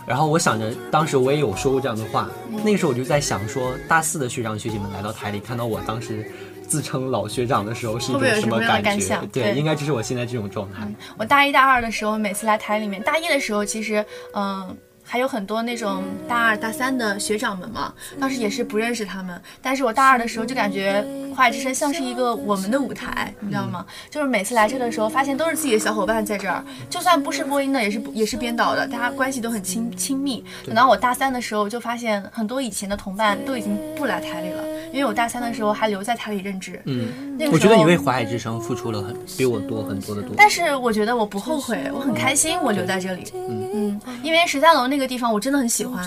[0.06, 2.30] 然后我想着，当时我也有说过这样的话。
[2.63, 6.26] 那个时候我就在想说，大四的学长学姐们来到台里，看到我当时。
[6.66, 9.22] 自称老学长的时候是一种什么感觉？
[9.32, 10.88] 对，应该就是我现在这种状态。
[11.18, 14.76] 我大一大二的时候，每次来台里面，大一的时候其实，嗯。
[15.04, 19.39] 还有很多那种大二大三的学长们嘛，当时也是不认识他们。
[19.62, 23.86] 但是我大二的时候就感觉华海之声像是一个我们的舞台，你知道吗？
[24.10, 30.44] 就是每次来这的时候，发现都是自己的小伙伴在这儿，就算不是播音的，也是也是编导的，大家关系都很亲亲密。
[30.66, 36.82] 等到我大三的时候，就发现很多以前的同伴都已经不来台里了，因为我大三的时候还留在台里任职。
[36.86, 40.34] 嗯，我觉得你为华海之声付出了很比我多很多的多。
[40.36, 43.32] 但是我觉得我不后悔，我很开心，我留在这里。
[43.36, 45.03] 嗯嗯，因为十三楼那个。
[45.08, 46.04] 地方我真的很喜欢，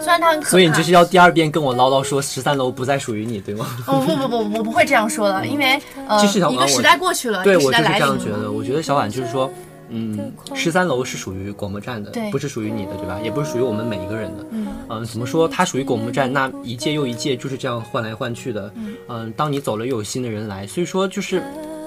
[0.00, 3.66] 虽然它很可所以你就是要第二遍跟我唠叨说十三楼不再属于你，对吗？
[3.86, 8.52] 哦不不不，我不会这样说的，因为呃，一个时代过去了，对我就是这样觉得。
[8.52, 9.50] 我觉得小婉就是说，
[9.88, 13.18] 嗯，十三楼是属于广播站的，不是属于你的，对吧？
[13.22, 14.46] 也不是属于我们每一个人的。
[14.88, 15.48] 嗯，怎么说？
[15.48, 18.72] 它属于广播站，那一届又一届就是这样换来换去的。
[19.08, 21.42] 嗯，当你走了，又有新的人来，所以说就是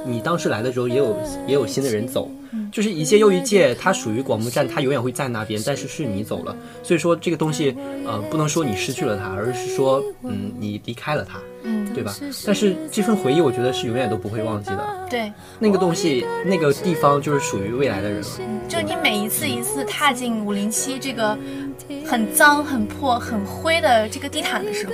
[0.06, 1.16] 你当时来的时候，也有
[1.48, 2.30] 也有新的人走。
[2.72, 11.40] 就是一届又一届，它属于广播站，它永远会在那边，但是是你走了，所以说这个东西，呃，不能说你失去了它，而是说，嗯，你离开了它。
[11.62, 12.16] 嗯，对吧？
[12.46, 15.08] 但是这份回忆，我觉得是永远都不会忘记的。
[15.10, 18.28] 对，那个东西，那个地方，就是属于未来的人了。
[18.70, 21.38] 就你每一次一次踏进五零七这个
[22.06, 24.94] 很脏、很破、很灰的这个地毯的时候，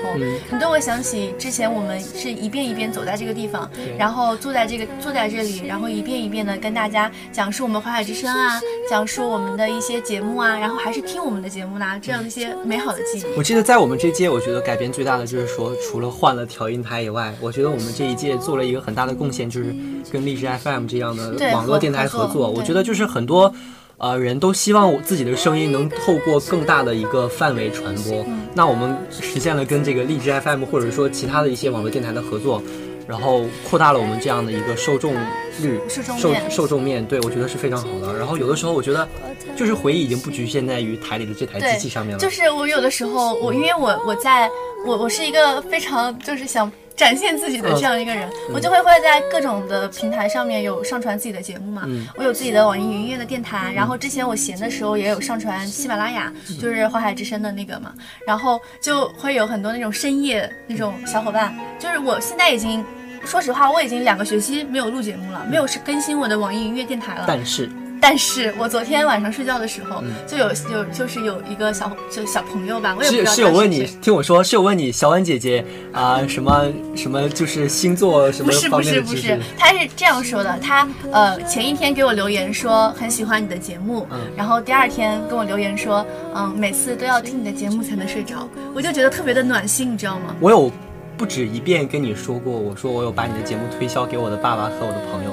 [0.51, 13.25] 你都会想起之前我们是一遍一遍走在这个地方，然后坐在这个坐在这里，然后一遍一遍的跟大家讲述我们淮海之声啊，讲述我们的一些节目啊，然后还是听我们的节目啦，这样一些美好的记忆。
[13.37, 16.43] 我记得在我们这届，我觉得改变最大的就是说，除了换了。
[16.55, 19.75] 调音台以外，我觉得我们这一届做了一个很大的贡献，就是
[20.09, 22.49] 跟荔枝 FM 这样的网络电台合作。
[22.49, 23.53] 我觉得就是很多，
[23.97, 28.25] 呃，人都希望我自己的声音能透过更大的一个范围传播。
[28.53, 32.61] 那我们实现了跟这个荔枝 FM 或者说其他的一些网络电台的合作。
[33.07, 35.13] 然后扩大了我们这样的一个受众
[35.61, 38.17] 率、受受众面对，我觉得是非常好的。
[38.17, 39.07] 然后有的时候我觉得，
[39.55, 42.19] 就是回忆已经不局限在于台里的这台机器上面了。
[42.19, 44.49] 就是我有的时候，我因为我我在
[44.87, 51.87] 我我是一个非常就是想展现自己的这样一个人，我就会会在各种的平台上面有上传自己的节目嘛。
[52.15, 56.31] 我有自己的网易云音乐的电台，然后之前我闲的时候也有上传喜马拉雅，
[56.61, 57.93] 就是花海之声的那个嘛。
[58.25, 62.83] 然后就会有很多那种深夜那种小伙伴，就是我现在已经。
[63.25, 67.25] 说实话，我已经两个学期没有录节目了，没有更新我的网易云音乐电台了。
[67.27, 67.67] 但是，
[68.07, 84.05] 但是我昨天晚上睡觉的时候，就有有就是有一个小就小朋友吧，我也不知道是有问你，听我说是有问你，小婉姐姐啊，什么什么就是星座什么不是不是不是，他是这样说的，他呃前一天给我留言说很喜欢你的节目，
[84.37, 90.35] 然后第二天跟我留言说，嗯，每次都要听你的节目才能睡着，我就觉得特别的暖心，你知道吗？
[90.39, 90.71] 我有。
[91.17, 95.31] 不止一遍跟你说过，我说我有把你的节目推销给我的爸爸和我的朋友，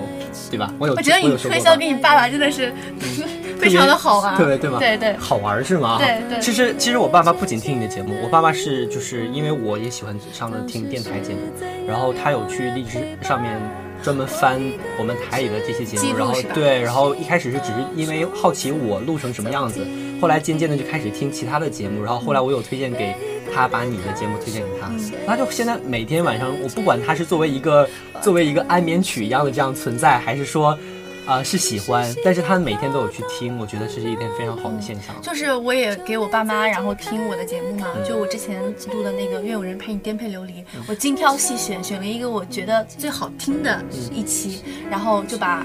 [0.52, 0.72] 对吧？
[0.78, 0.94] 我有。
[0.94, 2.72] 我觉得你推销给你爸爸真的是
[3.58, 4.78] 非常的好玩，对对对吗？
[4.78, 5.96] 对对，好玩是吗？
[5.98, 6.40] 对对。
[6.40, 11.40] 其实其实我爸爸不仅听你的节目，我爸爸是就是因为我也喜欢上了听电台节目，
[11.88, 13.58] 然后他有去荔枝上面
[14.02, 14.60] 专门翻
[14.98, 19.86] 我们台里的这些节目，然后对，然后一开始是只是因为好奇我录成什么样子，
[20.20, 23.14] 后来渐渐的就开始听其他的节目，然后后来我有推荐给。
[23.54, 24.90] 他把你的节目推荐给他，
[25.26, 27.88] 那就现在每天晚上，我不管他是作为一个
[28.20, 30.78] 作为一个安眠曲一样的这样存在，还是说。
[31.24, 35.14] 啊，是喜欢，但是他每天都有去听，我觉得这是一件非常好的现象。
[35.22, 37.86] 就是我也给我爸妈，然后听我的节目嘛。
[38.04, 40.54] 就我之前录的那个《愿有人陪你颠沛流离》，
[40.88, 43.80] 我精挑细选，选了一个我觉得最好听的
[44.12, 45.64] 一期，然后就把。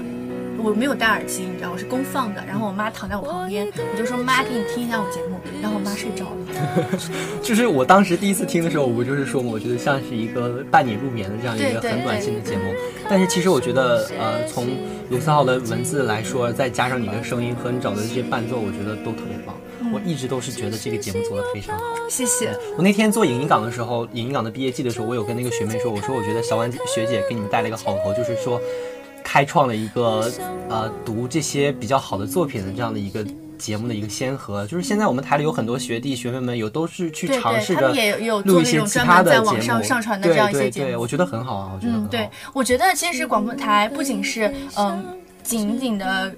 [0.62, 2.44] 我没有戴耳机，你知道我是公放的。
[2.46, 5.38] 然后我妈躺在我旁边，我就说妈，给你听一下我节目。
[5.62, 6.36] 然后我妈睡着了。
[7.42, 12.74] 就是我当时第一次听的时候，我不就是说嘛，我觉得像是一个伴你入眠的这样一个很暖心的节目。
[13.08, 14.66] 但是其实我觉得，呃，从
[15.10, 19.54] 卢思浩的文字来说，再加上你的声音和你找的这些伴奏，我觉得都特别棒。
[19.92, 21.84] 我一直都是觉得这个节目做的非常好。
[22.10, 22.50] 谢谢。
[22.76, 28.60] 我那天做影音港的时候，影音港的毕业季的时候，我有跟那个学妹说，我说我觉得小婉学姐给你们带了一个好头，就是说。
[29.30, 30.32] 开创了一个
[30.70, 33.22] 呃读这些比较好的作品的这样的一个
[33.58, 37.88] 节目的一个先河，就是现在我们台里有很多学弟学妹们有都是去尝试着
[38.46, 39.82] 录一些其他的节目，
[40.22, 41.92] 对对对，我觉得很好啊，我觉得。
[41.98, 45.04] 嗯，对，我觉得其实广播台不仅是嗯
[45.42, 46.34] 仅仅的。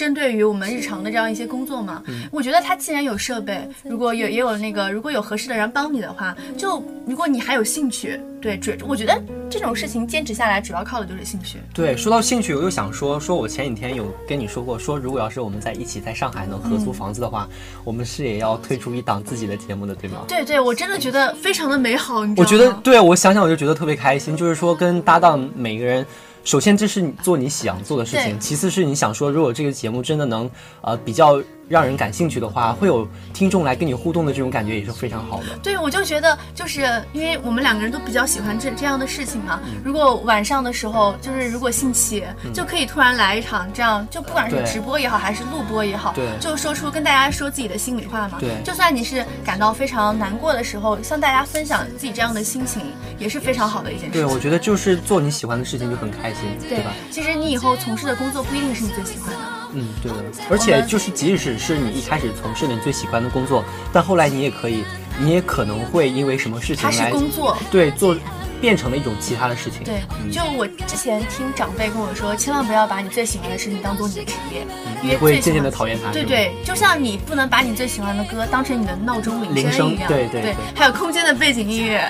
[0.00, 11.58] 针对于我们日常的这样一些工作嘛，我觉得他既然有设备，如果有也有那个，如果有合适的人帮你的话，就如果你还有兴趣，对，主我觉得这种事情坚持下来，主要靠的就是兴趣。
[11.74, 17.46] 对，说到兴趣，我又想说，说我前几天有跟你说过，说如果要是我们在一起在上海能合租房子的话，
[17.84, 20.20] 我们是也要推出一档自己的节目的，对吗？
[20.26, 22.20] 对对，我真的觉得非常的美好。
[22.38, 26.06] 我觉得，对我想想我就觉得特别开心，就是说跟搭档每个人。
[26.44, 30.50] 首先，这是你做你想做的事情；其次是你想说，如果这个节目真的能，
[30.82, 31.42] 呃，比较。
[31.70, 35.56] 让人感兴趣的话，会有听众来跟你互动的这种感觉也是非常好的。
[35.62, 39.60] 对，我就觉得，就是因为我们两个人都比较喜欢这这样的事情嘛。
[39.84, 48.38] 如果晚上的时候，就是如果兴起，就可以突然来一场这样，就不管是直播也好，还是录播也好，对，就说出跟大家说自己的心里话嘛。
[48.40, 52.82] 对，就算你是感到非常难过的时候，向大家分享自己这样的心情，
[53.16, 54.22] 也是非常好的一件事情。
[54.22, 56.90] 对，我觉得就是做你喜欢的事情就很开心，对吧？
[57.12, 59.40] 其实你以后从事的工作不一定是你最喜欢的。
[59.72, 60.18] 嗯，对的。
[60.50, 64.84] 而且就是，即使是你一开始从事你最喜欢的工作，但后来你也可以，
[65.18, 68.16] 你也可能会因为什么事情来工作，对，做
[68.60, 69.82] 变成了一种其他的事情。
[69.84, 74.66] 对，就我之前听长辈跟我说，千万不要把你最喜欢的事情当做你的职业，
[75.02, 76.12] 因为会渐渐的讨厌它。
[76.12, 80.06] 对对，就像你不能把你最喜欢的歌当成你的闹钟铃声一样。
[80.08, 82.04] 对对对，还有空间的背景音乐。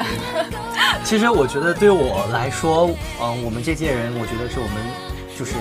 [1.04, 2.90] 其实我觉得对我来说，
[3.22, 5.09] 嗯，我们这届人，我觉得是我们。
[5.40, 5.54] 就是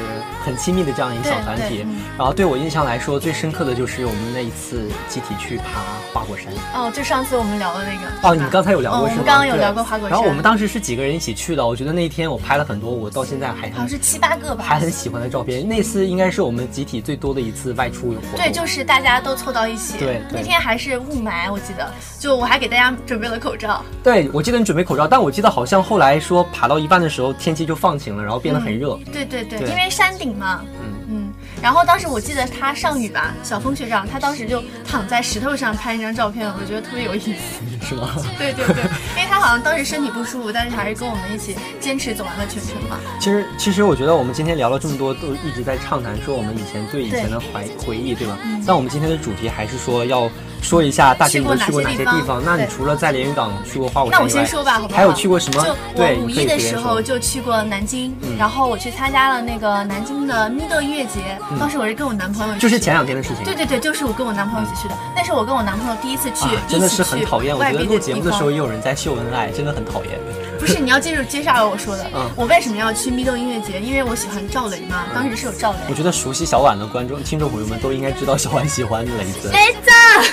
[0.43, 1.85] 很亲密的这样一个小团体，
[2.17, 5.79] 然后对我印象来说最深刻的就是我们那一次集体去爬
[6.11, 6.51] 花果山。
[6.73, 8.27] 哦，就上次我们聊的那个。
[8.27, 9.21] 哦，你刚才有聊过是吗？
[9.21, 10.09] 我们刚刚有聊过花果山。
[10.09, 15.65] 然后我们当时是几个人一起去的，我觉得那一天我拍了很多，我到现在还好像是七八个吧，还很喜欢的照片。
[15.65, 18.21] 那次应该是我们集体最多的一次外出活动。
[18.35, 19.97] 对，就是大家都凑到一起。
[19.97, 23.81] 对，那天还是雾霾，我记得，就我还给大家准备了口罩。
[24.03, 28.99] 对，我记得你准备口罩，但我记得好像后来说爬到一半的时候天气就放晴了，然后变得很热。
[29.13, 30.63] 对对对，因为山顶嘛。
[30.81, 37.33] 嗯嗯，然后当时我记得他上雨吧，小峰学长他当时就躺在石头上拍一张照片，我觉得特别有意思，
[37.83, 38.09] 是吗？
[38.37, 38.83] 对对对，
[39.17, 42.99] 因为他好像当时身体不舒服，但是还是跟我们一起坚持走完了全程嘛。
[43.19, 48.37] 其实其实我觉得我们今天聊了这么多，都一直在畅谈说我们以前对以前的怀回忆，对吧？
[48.67, 50.29] 但我们今天的主题还是说要。
[50.61, 52.43] 说一下大学你们去过哪些地方？
[52.43, 54.97] 那你除了在连云港去过花果山那我先说吧，好不好？
[54.97, 55.63] 还有去过什么？
[55.63, 61.37] 就我五一的时候就去过南京，然后我去参加了那个南京的咪豆音乐节。
[61.59, 63.43] 当时我是跟我男朋友，就是前两天的事情。
[63.43, 64.95] 对对对，就是我跟我男朋友一起去的。
[65.15, 67.57] 那是我跟我男朋友第一次去，真的是很讨厌。
[67.57, 70.19] 我觉得录节目的时候也有人在秀恩爱，真的很讨厌。
[70.59, 72.05] 不是，你要记住接下来我说的。
[72.13, 73.79] 嗯，我为什么要去咪豆音乐节？
[73.79, 75.05] 因为我喜欢赵雷嘛。
[75.13, 75.77] 当时是有赵雷。
[75.87, 79.49] 我觉得熟悉小婉的观众、听众朋友们都应该知道小婉喜欢雷子。
[79.49, 79.91] 雷子。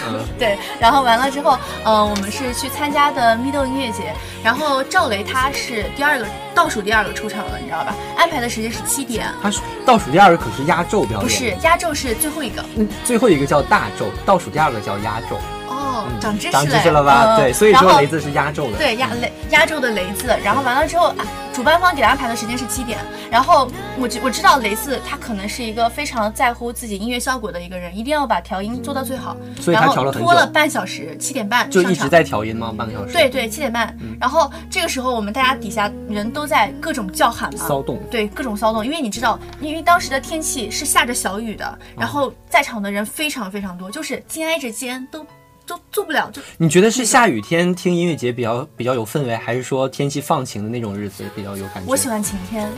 [0.08, 0.58] 嗯， 对。
[0.80, 4.12] 然后完了之后，嗯，我们是去参加的咪豆音乐节。
[4.42, 7.94] 然后赵雷他是第二个，倒数第二个出场了，你知道吧？
[8.16, 9.26] 安排的时间是七点。
[9.40, 11.20] 他是倒数第二个，可是压轴表演。
[11.20, 12.64] 不是，压轴是最后一个。
[12.76, 15.38] 嗯，最后一个叫大轴，倒数第二个叫压轴。
[15.96, 17.36] 哦，长知识了吧？
[17.38, 18.76] 对，所以说雷子是压轴的。
[18.76, 20.26] 对，压雷压轴的雷子。
[20.44, 21.14] 然后完了之后，
[21.54, 22.98] 主办方给他安排的时间是七点。
[23.30, 23.66] 然后
[23.98, 29.34] 我我知道雷子他可能是一个非常在乎自己音乐效果的一个人，一定要把调音做到最好。
[29.60, 32.74] 所以他调了很拖了半小时，七点半就一直在调音吗？
[32.76, 33.12] 半个小时。
[33.12, 33.96] 对对，七点半。
[34.20, 37.98] 然后这个时候我们大家底下人都在各种叫喊嘛，骚动。
[38.10, 45.24] 对，各种骚动，因为你知道，因为当时的天气是下着小雨的，然后在场的人非常非常多，就是肩挨着肩都。
[45.66, 46.30] 都做不了。
[46.32, 51.90] 就你觉得是下雨天听音乐节比较比较有氛围，还是说天气放晴的那种日子比较有感觉？
[51.90, 52.70] 我喜欢晴天，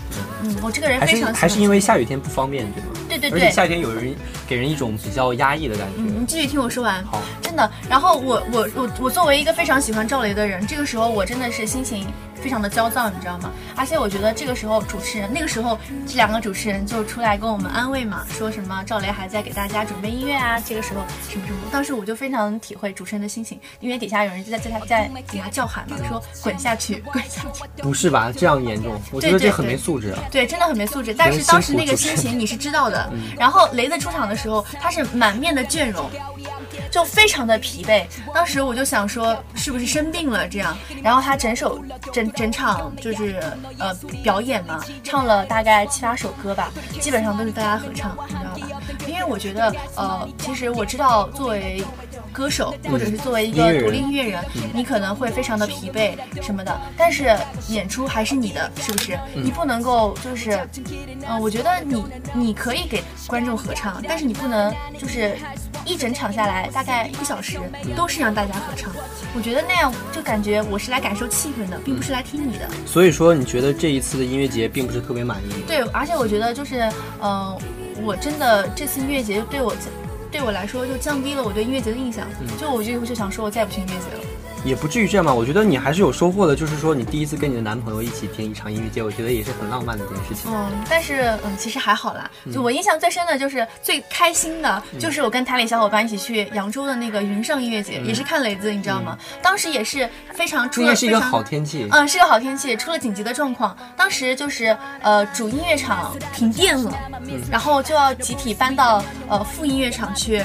[0.43, 2.89] 嗯，我这个人非常喜欢还是因为下雨天不方便，对吗？
[3.09, 3.41] 对对对。
[3.41, 4.15] 而且夏天有人
[4.47, 5.95] 给人一种比较压抑的感觉。
[5.99, 7.05] 嗯，你继续听我说完。
[7.05, 7.71] 好，真的。
[7.89, 13.51] 然后我我我我作为一个非常喜欢赵雷的人，这个时候我真的是心情非常的焦躁，你知道吗？
[13.77, 21.59] 而且我觉得这个时候主持人那个时候这两个主持人就出来跟我们安慰嘛，说什么赵雷还在给大家准备音乐啊，这个时候什么什么。
[21.71, 27.65] 当时我就非常体会主持人的心情，因为底下有人就在在他在底下叫喊嘛，说滚下去， 滚下去。
[27.83, 28.33] 不是吧？
[28.35, 28.99] 这样严重？
[29.11, 30.19] 我觉得这很没素质啊。
[30.31, 31.13] 对，真的很没素质。
[31.13, 33.11] 但是当时那个心情你是知道的。
[33.37, 36.09] 然后雷子出场的时候，他是满面的倦容，
[36.91, 38.07] 就非常的疲惫。
[38.33, 40.77] 当时我就想说，是不是生病了这样？
[41.03, 43.43] 然后他整首整整场就是
[43.79, 46.71] 呃表演嘛，唱了大概七八首歌吧，
[47.01, 48.83] 基本上都是大家合唱，你知道吧？
[49.07, 51.83] 因为我觉得呃，其实我知道作为。
[52.39, 54.41] 歌手，或者是作为一个独立音乐人，
[54.73, 57.37] 你可能会非常的疲惫什么的，但是
[57.69, 59.19] 演出还是你的，是不是？
[59.35, 60.53] 你不能够就是，
[61.27, 65.37] 呃，我觉得你你可以给观众合唱，但是你不能就是
[65.85, 67.59] 一整场下来大概一个小时
[67.97, 68.93] 都是让大家合唱，
[69.35, 72.69] 我觉得那样就感觉我是来感受气氛的，并不是来听你的。
[72.87, 75.53] 所以说，你觉得这一次的音乐节并不是特别满意？
[75.67, 76.89] 对，而且我觉得就是，
[77.21, 77.59] 嗯，
[78.05, 79.75] 我真的这次音乐节对我。
[80.31, 82.27] 对我来说，就降低了我对音乐节的印象。
[82.61, 84.38] 就我就就想说，我再也不去音乐节了。
[84.65, 86.55] 也不至于这样吧，我觉得你还是有收获的。
[86.57, 90.51] 就是说，你第一次跟你的男朋友一起听一场音乐节，我觉得也是很浪漫的一件事情。
[90.53, 92.31] 嗯，但是嗯，其实还好啦。
[92.53, 99.17] 就我印象最深的就是最开心的，就是我跟台里小伙伴一起去扬州的那个云上音乐节，也是看雷子，你知道吗？
[99.43, 101.87] 当时也是非常出了是一个好天气。
[101.93, 103.77] 嗯，是个好天气，出了紧急的状况。
[103.97, 106.93] 当时就是呃主音乐场停电了，
[107.51, 110.45] 然后就要集体搬到呃副音乐场去。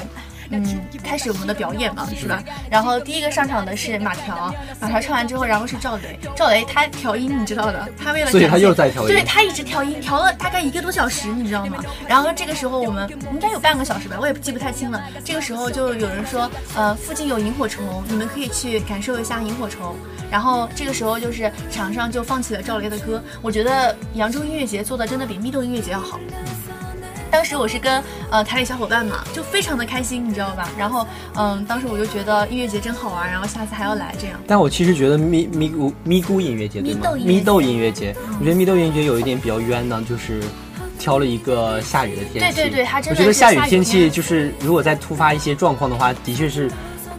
[0.50, 2.42] 嗯，开始我们的表演嘛，是吧？
[2.70, 11.82] 然后第一个上场的是马条，马条唱完之后，然后是赵雷，赵雷他调音，你知道的，他为了所以他又在调音，对他一直调音，调了大概一个多小时，你知道吗？
[12.08, 15.02] 然后这个时候我们应该有半个小时吧，我也记不太清了。
[15.24, 19.96] 这个时候就有人说，呃，附近有萤火虫，你们可以去感受一下萤火虫。
[20.30, 26.18] 然后这个时候就是场上就放起了赵雷的歌，我觉得扬州音乐节做的真的比蜜豆音乐节要好。
[27.34, 30.70] 当时我是跟呃台里小伙伴嘛，就非常的开心，你知道吧？
[30.78, 31.04] 然后
[31.34, 34.38] 嗯，当时我就觉得音乐节真好玩，然后下次还要来这样。
[34.46, 37.10] 但我其实觉得咪咪咕咪咕音乐节对吗？
[37.24, 40.40] 咪豆音乐节，我觉得咪豆音乐节有一点比较冤呢，就是
[40.96, 42.60] 挑了一个下雨的天气。
[42.60, 43.18] 对对对，它真的。
[43.18, 46.70] 我觉得下雨天气就是如果再突发一些状况的话，的确是。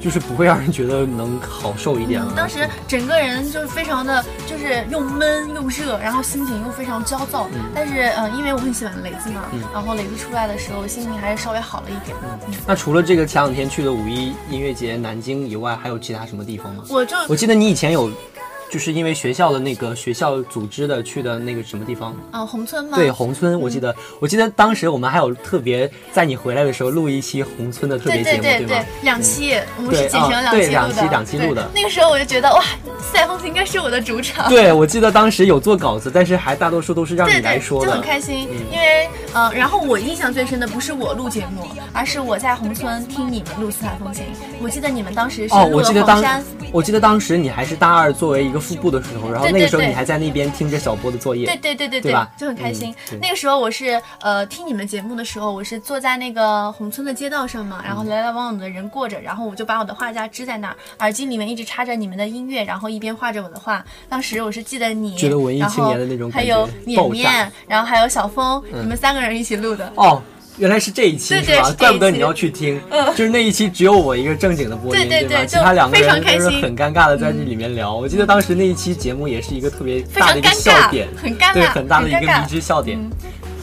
[0.05, 2.31] 就是不会让人觉得能好受一点了。
[2.37, 7.49] 当时整个人就是非常的，就是又闷又热，然后心情又非常焦躁。
[7.73, 12.15] 但是，嗯，因为我很喜欢雷子嘛，然后雷子出来的时候，心情还是稍微好了一点。
[12.67, 16.83] 那除了这个前两天去的五一音乐节南京以外，还有其他什么地方吗？
[16.87, 18.11] 我就我记得你以前有。
[18.69, 22.97] 就是因为学校的那个学校组织的去的那个什么地方啊，宏村吗？
[22.97, 31.69] 对，宏村，我记得，我记得当时我们还有特别在你回来的时候录一期宏村的特别节目，对对对两期，我们是进行了两期两期两期录的。
[31.73, 32.63] 那个时候我就觉得哇，
[32.99, 34.49] 四海风情应该是我的主场。
[34.49, 38.49] 对，我记得当时有做稿子，但是还大多数都是让你来说的，就很开心。
[38.71, 44.25] 因为嗯，然后我印象最深的不是我录节目，而是我在宏村听你们录四海风情。
[44.61, 49.29] 我记得你们当时是我记得当，我记得当时你还是大二，作为一个副部的时候。
[49.31, 52.31] 然后那个时候你还在那边听着小波的作业，对对对对对吧？
[52.37, 52.93] 就很开心。
[53.21, 63.83] 那个时候我是呃听你们节目的时候，我是坐在那个宏村的街道上嘛，然后来来往往的人过着，然后我就把我的画架支在那儿，耳机里面一直插着你们的音乐，然后一边画着我的画。
[64.07, 70.21] 当时我是记得你，觉得文艺青年的那种还有绵绵，然后还有小峰，你们三个人一起录的哦。
[70.57, 71.71] 原来是这一期是吧？
[71.77, 72.79] 怪不得你要去听，
[73.15, 75.45] 就是那一期只有我一个正经的播音，对吧？
[75.45, 77.95] 其他两个人都是很尴尬的在这里面聊。
[77.95, 82.99] 我记得当时那一期节目也是一个特别大的一个笑点，很尴尬，对，很大的一个迷之笑点。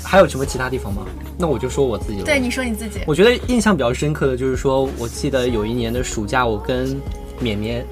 [0.04, 1.02] 还有什么其他地方吗？
[1.38, 2.24] 那我就说我自己了。
[2.26, 3.00] 对，你说你自己。
[3.06, 7.00] 我觉得印象比较深刻的就是说，我记得有一年的暑假，我跟
[7.40, 7.86] 绵绵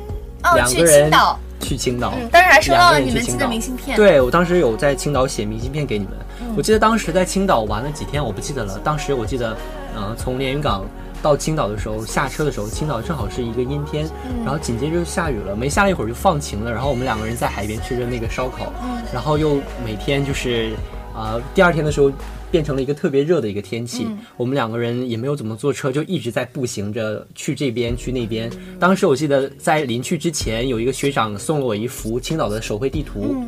[0.55, 1.11] 两个人
[1.61, 3.97] 去青岛，当时还收到了你们寄的明信片。
[3.97, 6.15] 对，我当时有在青岛写明信片给你们。
[6.57, 8.79] 我记得当时在青岛玩了几天，我不记得了。
[8.83, 9.57] 当时我记得，
[9.95, 10.85] 呃，从连云港
[11.23, 14.09] 到青岛的时候，下车的时候，青岛正好是一个阴天，
[14.45, 16.73] 然后紧接着就下雨了，没下一会儿就放晴了。
[16.73, 18.73] 然后我们两个人在海边吃着那个烧烤，
[19.13, 20.73] 然后又每天就是，
[21.15, 22.11] 呃，第二天的时候
[22.51, 24.07] 变成了一个特别热的一个天气。
[24.37, 28.51] 我们两个人也没有怎么坐车，就一直在步行着去这边去那边。
[28.79, 33.45] 当时我记得在临去之前，有一个学长送了我一幅青岛的手绘地图。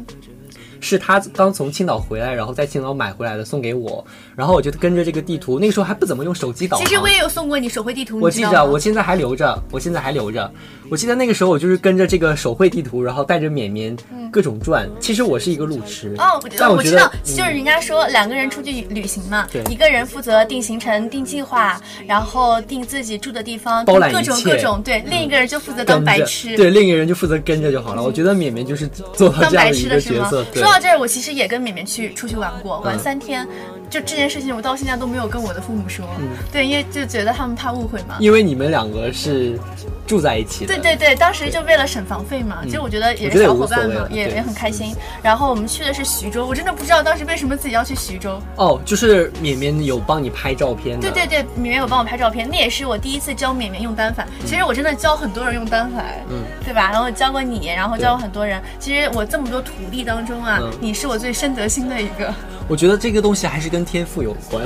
[0.84, 4.04] 是他刚从青岛回来，然后在青岛买回来的，送给我。
[4.34, 6.84] 然后我就跟着这个地图，那个时候还不怎么用手机导航。
[6.84, 10.52] 其实我也有送过你手绘地图，我记着，我现在还留着，我现在还留着。
[10.92, 13.96] 我记得那个时候我就是跟着这个手绘地图，然后带着绵绵
[14.30, 14.86] 各种转。
[15.00, 24.82] 其实我是一个路痴哦，但我知道，就是人家说两个人出去旅行嘛，一个人负责定行程、定计划，然后定自己住的地方，各种各种。
[24.82, 26.54] 对，另一个人就负责当白痴。
[26.58, 28.02] 对，另一个人就负责跟着就好了。
[28.02, 30.44] 我觉得绵绵就是做到这样的一个角色。
[30.52, 33.48] 说到这儿，我其实也跟绵绵去出去玩过，玩三天。
[33.88, 36.06] 就这件事情，我到现在都没有跟我的父母说。
[36.18, 38.16] 嗯，对，因为就觉得他们怕误会嘛。
[38.20, 39.58] 因为你们两个是
[40.06, 40.74] 住在一起的。
[40.74, 42.58] 对对对，当时就为了省房费嘛。
[42.64, 44.94] 其实我觉得也是小伙伴嘛，也也很开心。
[45.22, 48.40] 然后我们去的是徐州，我真的不知道当时为什么自己要去徐州。
[48.56, 50.98] 哦，就是绵绵有帮你拍照片。
[51.00, 54.26] 对对对，绵绵有帮我拍照片，那也是我第一次教绵绵用单反。
[54.44, 56.90] 其实我真的教很多人用单反，嗯，对吧？
[56.90, 58.60] 然后教过你，然后教过很多人。
[58.80, 62.34] 其实我这么多徒弟当中啊，你是我最深得心的一个。
[62.68, 64.64] 我觉得这个东西还是跟天赋有关。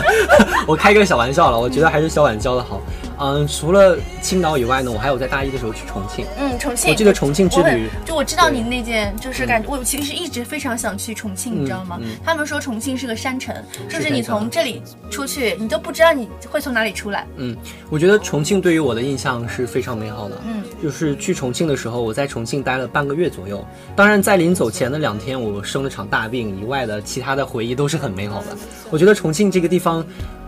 [0.66, 2.80] 我开个小玩笑了，我觉得还是小婉教的好。
[3.18, 6.26] 嗯，除了青岛以外呢，我还有在大一的时候去重庆。
[6.38, 6.90] 嗯，重庆。
[6.90, 11.98] 我记得重庆之旅，就我知道你那件，就是感觉我其实一直非常想去重庆，你知道吗？
[12.22, 13.54] 他们说重庆是个山城，
[13.88, 17.26] 就是你从这里出去，你都不知道你会从哪里出来。
[17.36, 17.56] 嗯，
[17.88, 20.36] 我觉得重庆对于我的印象是非常美好的。
[20.46, 23.64] 嗯，就是去重庆的时候，我在重庆待了半个月左右。
[23.94, 28.56] 当然，在临走前的两天，我生了场大病以外的其他的回忆都是很美好的。
[28.90, 30.04] 我觉得重庆这个地方。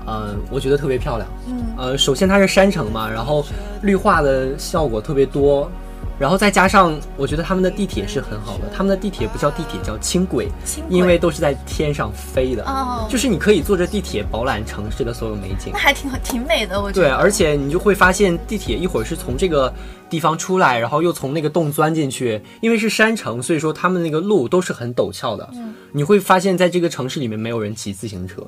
[0.07, 1.29] 呃，我觉得特别漂亮。
[1.47, 3.45] 嗯，呃，首先它是山城嘛，然后
[3.83, 5.71] 绿化的效果特别多，
[6.19, 10.49] 然后再加上我觉得他们的地铁是很好的，他们的地铁不叫地铁，叫轻轨，
[10.89, 12.65] 因为都是在天上飞的。
[12.65, 15.71] 哦，就是你可以坐着地铁饱览城市的所有美景。
[15.73, 17.09] 那还挺挺美的，我觉得。
[17.09, 19.73] 对，而且你就会发现地铁一会儿是从这个
[20.11, 25.49] 地方出来，然后又从那个洞钻进去，因为是山城，所以说他们那个路都是很陡峭的。
[25.55, 28.45] 嗯，你会发现在这个城市里面没有人骑自行车。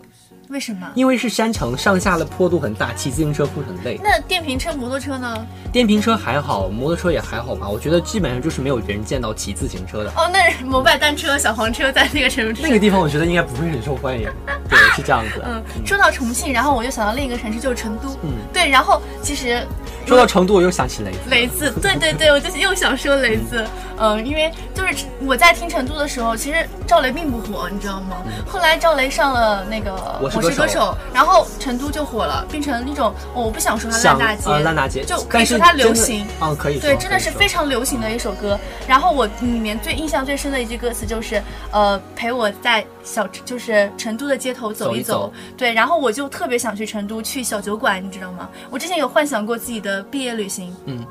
[0.50, 0.90] 为什么？
[0.96, 4.00] 因为是山城，上下的坡度很大，骑自行车会很累。
[4.02, 5.46] 那电瓶车、摩托车呢？
[5.72, 7.68] 电瓶车还好，摩托车也还好吧。
[7.68, 10.10] 我觉得基本上就是没有人见到骑自行车的。
[10.16, 14.28] 哦，那摩拜单车、小黄车在那个城市，那个地方我觉得应该不会很受欢迎。
[14.68, 15.40] 对，是这样子。
[15.46, 18.08] 嗯，说到重庆，然后我就想到另一个城市，就是成都。
[18.22, 19.64] 嗯，对，然后其实。
[20.06, 21.18] 说到成都，我又想起雷子。
[21.28, 23.64] 雷子， 对对对，我就是又想说雷子。
[23.96, 28.16] 嗯，因为就是我在听成都的时候，其实赵雷并不火，你知道吗？
[28.48, 29.90] 后来赵雷上了那个
[30.20, 36.26] 《我是歌手》，然后成都就火了，变成那种我不想说它烂大街，烂大街，就可以说它流行。
[36.40, 36.78] 嗯，可以。
[36.78, 38.58] 对，真的是非常流行的一首歌。
[38.88, 45.32] 然后我里面最印象最深的一句歌词就是，呃，陪我在小就是成都的街头走一走。
[45.56, 48.48] 对，然后我就特别想去成都去小酒馆，你知道吗？
[48.70, 50.00] 我之前有幻想过自己的。
[50.10, 51.06] 毕业旅行，嗯，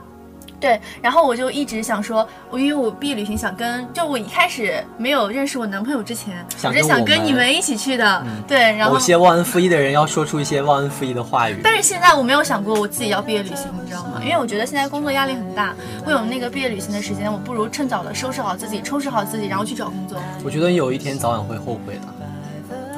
[0.60, 14.22] 对，然后我就一直想说，我因为我毕业旅行想跟，就我一开始没有认识我男朋友之前，我是想跟你们一起去的，对，然后某些忘恩负义的人要说出一些忘恩负义的话语，但是现在我没有想过我自己要毕业旅行，你知道吗？
[14.22, 15.74] 因为我觉得现在工作压力很大，
[16.06, 20.18] 我有那个毕业旅行的时间，我不如趁早的收拾好自己，充实好自己，然后去找工作。
[20.44, 22.02] 我觉得有一天早晚会后悔的。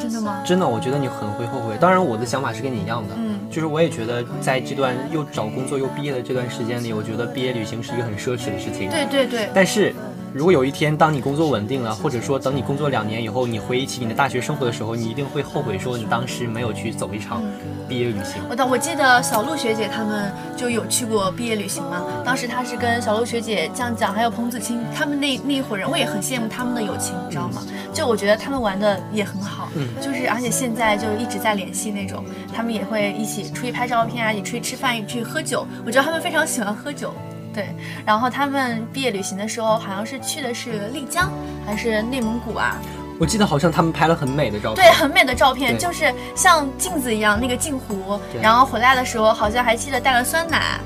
[0.02, 0.42] 真的吗？
[0.44, 1.78] 真的，我觉得你很会后悔。
[1.80, 8.90] 当然，我的想法是跟你一样的，嗯，就是我也觉得在这段又找工作又毕业的这段时间里，我觉得毕业旅行是一个很奢侈的事情。
[8.90, 9.50] 对对对。
[9.54, 9.94] 但是。
[10.34, 17.44] 如果有一天，当你工作稳定了，或者说等你工作两年以后，你回忆起你的大学生活的时候，你一定会后悔，说你当时没有去走一场
[17.90, 18.42] 毕业旅行。
[18.50, 27.62] 我我记得小鹿学姐他们就有去过毕业旅行嘛，当时她是跟小鹿学姐、酱酱还有彭子清他们那那一伙人，我也很羡慕他们的友情，你知道吗？
[27.94, 29.68] 就我觉得他们玩的也很好，
[30.02, 32.24] 就是而且现在就一直在联系那种，
[32.56, 35.68] 他们也会一起出去拍照片啊，一起出去吃饭，一起去喝酒。
[35.86, 37.14] 我觉得他们非常喜欢喝酒。
[37.54, 37.76] 对，
[38.06, 41.32] 然后他们毕业旅行的时候，好像是去的是丽江
[41.66, 42.78] 还是内蒙古啊？
[43.20, 48.20] 我记得好像他们拍了很美的照片，对，很美的照片，就是像镜子一样那个镜湖。
[48.42, 50.80] 然后回来的时候，好像还记得带了酸奶。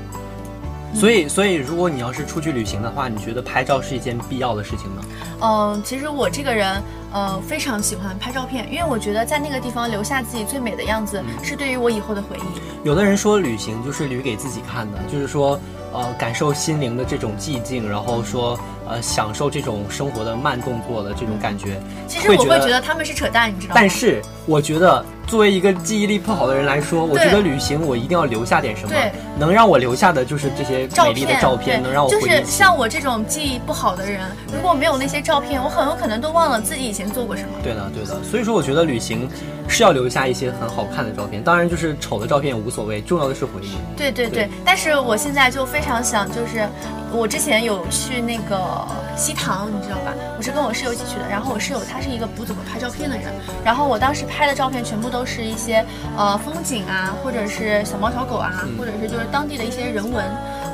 [0.94, 5.02] 所以，所以如果你要是出去旅行的话，你觉得拍照是一件必要的事情吗？
[5.40, 12.86] 嗯，其实我这个人，呃，非常喜欢拍照片，因为我觉得在那个地方留下自己最美的样子，是对于我以后的回忆。
[12.86, 15.58] 有的人说旅行就是旅给自己看的，就是说。
[15.96, 18.58] 呃，感受心灵的这种寂静，然后说，
[18.88, 21.80] 呃，享受这种生活的慢动作的这种感觉。
[22.06, 23.80] 其实我会觉得他们是扯淡，你知道吗？
[23.80, 28.94] 但是我觉得作为一个记忆力不好的人来说，我觉得旅行我一定要留下点什么，
[29.38, 32.44] 能让我留下的就是这些美丽的照片，对能让我回忆就是。
[32.44, 34.20] 像我这种记忆不好的人，
[34.52, 37.48] 如果没有那些照片，我很有可能都忘了自己以前做过什么。
[37.62, 38.22] 对的，对的。
[38.22, 39.28] 所以说，我觉得旅行
[39.68, 43.72] 是要留下一些很好看的照片，当然就是丑的照片也无所谓，重要的是回忆。
[43.96, 46.68] 对对对，但是我现在就非常想，就是
[47.12, 48.75] 我之前有去那个
[49.16, 50.12] 西塘，你知道吧？
[50.36, 53.32] 我是跟我室友一起去的，然后我室友他是一个不怎么拍照片的人，
[53.64, 55.84] 然后我当时拍的照片全部都是一些
[56.16, 60.24] 呃风景啊，或者是小猫小狗啊，或者是就是当地的一些人文。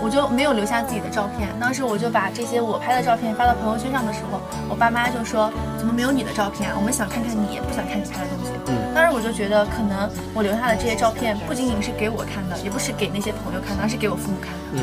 [0.05, 5.49] 我就没有留下自己的照片，当时我就把这些我拍的照片发到朋友圈上的时候，我爸妈就说
[5.79, 6.75] 怎么没有你的照片啊？
[6.77, 8.51] 我们想看看你，不想看你拍的东西。
[8.67, 14.59] 嗯当时我就觉得，可能我留下的这些照片不仅仅是给我看的，也不是给那些朋友看的，而是给我父母看的。
[14.75, 14.83] 嗯，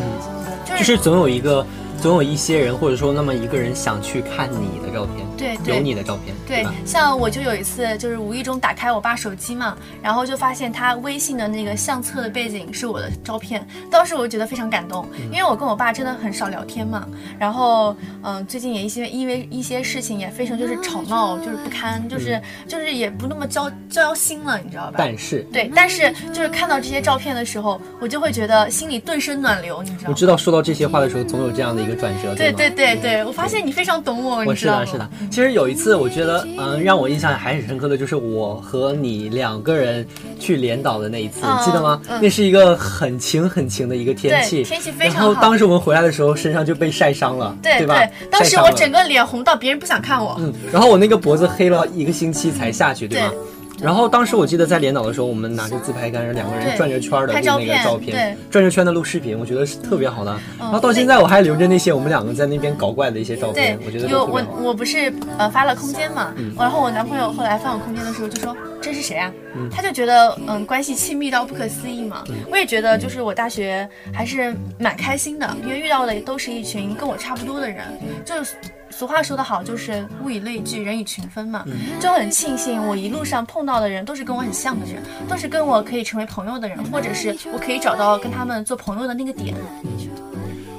[0.66, 1.66] 就就是总有一个，
[2.00, 24.96] 总有一些人，或者说那么一个人想去看你的照片，对对有你的照片，对吧？，像我就有一次，就是无意中打开我爸手机嘛，然后就发现他微信的那个相册的背景是我的照片，当时我就觉得非常感动，因为我跟我爸真的很少聊天嘛，然后嗯、最近也一些因为一些事情也非常就是吵闹，就是不堪，就是、就是也不那么交交心了，你知道吧？
[24.98, 30.08] 但是对，但是就是看到这些照片的时候，我就会觉得心里顿生暖流，你知道吗？
[30.10, 32.36] 我知道说到这些话的时候，总有这样的一个转折，吗？
[32.36, 34.56] 对对对对，我发现你非常懂我，我？
[34.56, 35.10] 是的，是的。
[35.30, 40.06] 其实有一次，我觉得，嗯，让我印象还很深刻的就是我和你两个人
[40.40, 42.02] 去连岛的那一次，嗯记得吗？
[42.10, 47.96] 嗯那是一个很晴很晴的一个天气，天气非常然后当时我们回来的时候，身上就被晒伤了，对吧？
[48.30, 50.36] 当时我整个脸红到别人不想看我。
[50.40, 53.30] 嗯，然后我那个脖子黑了一个星期才下去，对吗？
[53.30, 53.40] 对
[53.82, 60.38] 然后当时我记得在连岛的时候，我们拿着自拍杆，两个人转着圈的录那个拍照片对，转着圈的录视频，我觉得是特别好的。
[60.58, 64.42] 然后到现在我还留着那些我们两个在那边搞怪的一些照片，我觉得有我。
[64.62, 69.32] 我不是呃发了空间嘛，嗯然后我男朋友后来翻我空间的时候就说这是谁啊？
[69.56, 72.24] 嗯他就觉得嗯关系亲密到不可思议嘛。
[72.52, 77.86] 我也觉得就是我大学还是蛮开心的，因为遇到的都是一群跟我差不多的人，
[78.26, 78.56] 就是。
[79.00, 81.64] 俗话说得好，就是物以类聚，人以群分嘛。
[81.68, 89.56] 嗯就很庆幸我一路上碰到的人都是跟我很像的人，都是跟我可以成为朋友的人，或者是我可以找到跟他们做朋友的那个点。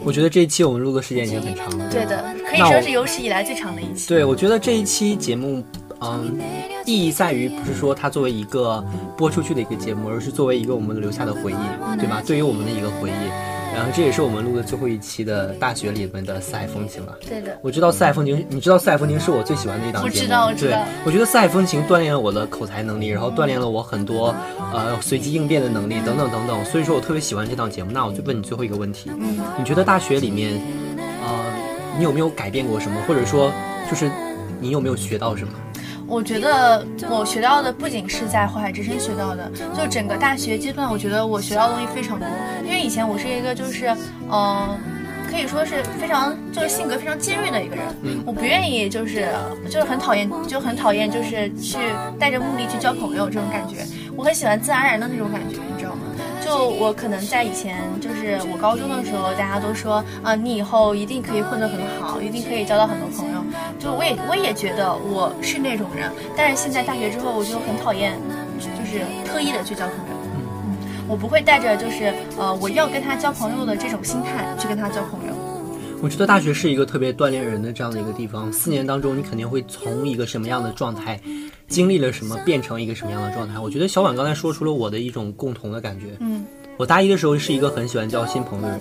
[0.05, 1.91] 我觉得这一期我们录的时间已经很长了。
[1.91, 4.07] 对的，可以说是有史以来最长的一期。
[4.07, 5.65] 对，我觉得这一期节目，
[6.03, 6.39] 嗯，
[6.85, 8.85] 意义在于不是说它作为一个
[9.17, 12.23] 播出去的一个节目，而是作为一个我们留下的回忆，对吧？
[12.27, 13.50] 对于我们的一个回忆。
[13.81, 17.17] 然后这也是我们录的最后一期的大学里面的四海风情了。
[17.27, 17.57] 对的。
[17.63, 20.15] 我知道《四海风情》，你知道《四海风情》是我最喜欢的一档节目。
[20.15, 24.35] 我知道我知道对，我觉得《四海风情》锻炼了我的口才能力，然后锻炼了我很多
[24.75, 26.63] 呃随机应变的能力，等等等等。
[26.67, 27.91] 所以说我特别喜欢这档节目。
[27.91, 30.61] 那我就问你最后一个问题，嗯，你觉得大学里面，
[31.25, 31.45] 呃，
[31.97, 33.51] 你有没有改变过什么，或者说
[33.91, 34.11] 就是
[34.61, 35.55] 你有没有学到什么？
[36.11, 42.27] 我觉得我学到的不仅是在淮海之声学到的，就整个大学阶段，我觉得我学到的东西非常多。
[42.65, 43.97] 因为以前我是一个就是，
[44.29, 44.77] 嗯、
[45.31, 49.29] 可以说是非常就是性格非常尖锐的一个人，嗯我不愿意就是
[49.67, 51.79] 就是很讨厌就很讨厌就是去
[52.19, 53.77] 带着目的去交朋友这种感觉，
[54.17, 55.57] 我很喜欢自然而然的那种感觉？
[56.51, 63.39] 就我可能在以前，就是我高中的时候，大家都说啊，你以后一定可以混得很好，一定可以交到很多朋友。
[63.79, 68.19] 就我也我也觉得我是那种人，但是现在大学之后，我就很讨厌，
[68.59, 70.15] 就是特意的去交朋友。
[70.67, 70.77] 嗯，
[71.07, 75.40] 我不会带着就是呃我要跟他交朋友的这种心态去跟他交朋友。
[76.03, 78.51] 我觉得大学是一个特别锻炼人的这样的一个地方。
[78.53, 81.21] 四年当中，你肯定会从一个什么样的状态，
[81.69, 83.59] 经历了什么，变成一个什么样的状态。
[83.59, 86.07] 我觉得小婉刚才说出了我的一种共同的感觉。
[86.21, 86.45] 嗯
[86.79, 88.81] 我大一的时候是一个很喜欢交新朋友的人，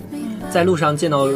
[0.50, 1.28] 在路上见到，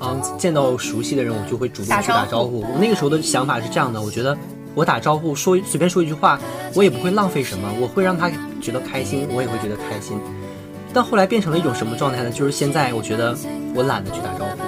[0.00, 2.62] 嗯，见到熟悉的人，我就会主动去打打招招呼。
[2.62, 4.36] 我那个时候的想法是这样的，我觉得
[4.74, 6.40] 我打招呼说随便说一句话，
[6.74, 8.28] 我也不会浪费什么，我会让他
[8.60, 10.18] 觉得开心，我也会觉得开心。
[10.92, 12.30] 但后来变成了一种什么状态呢？
[12.30, 13.36] 就是现在我觉得
[13.76, 14.56] 我懒得去打招呼，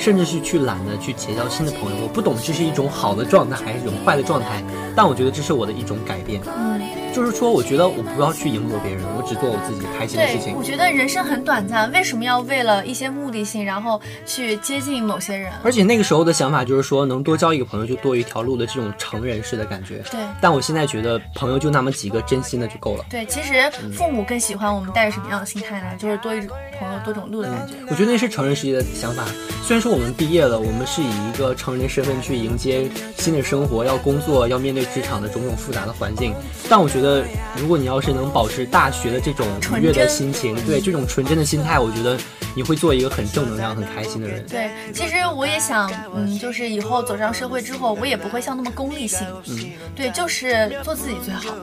[0.00, 1.96] 甚至是去懒得去结交新的朋友。
[2.02, 4.64] 我不懂这是一种好的状态还是一种坏的状态，
[4.96, 6.40] 但我觉得这是我的一种改变。
[6.46, 6.79] 嗯。
[7.12, 10.54] 就是说，我觉得我不要去迎合别人，我只做我自己开心的事情，。
[10.56, 15.52] 我觉得人生很短暂，为什么要为了一些目的性，然后去接近某些人？
[15.62, 20.02] 而且那个时候的想法就是说，能多交一个朋友就多一条路的这种成人式的感觉。
[20.10, 23.04] 对但我现在觉得朋友就那么几个，真心的就够了。
[23.10, 25.86] 对，其实父母更喜欢我们带着什么样的心态呢？
[25.98, 27.74] 就是多一种朋友多种路的感觉。
[27.88, 29.24] 我觉得那是成人世界的想法。
[29.62, 36.34] 虽然说我们毕业了，我们是以一个成人的身份去迎接新的生活，要工作，要面对职场的种种复杂的环境，
[36.68, 37.24] 但我觉觉得，
[37.56, 39.46] 如果你要是能保持大学的这种
[39.78, 42.18] 愉悦的心情，对这种纯真的心态，我觉得
[42.54, 44.44] 你会做一个很正能量、很开心的人。
[44.46, 49.26] 对，其实我也想，嗯，就是以后走上社会之后，我也不会像那么功利性。
[49.48, 51.54] 嗯，对，就是做自己最好。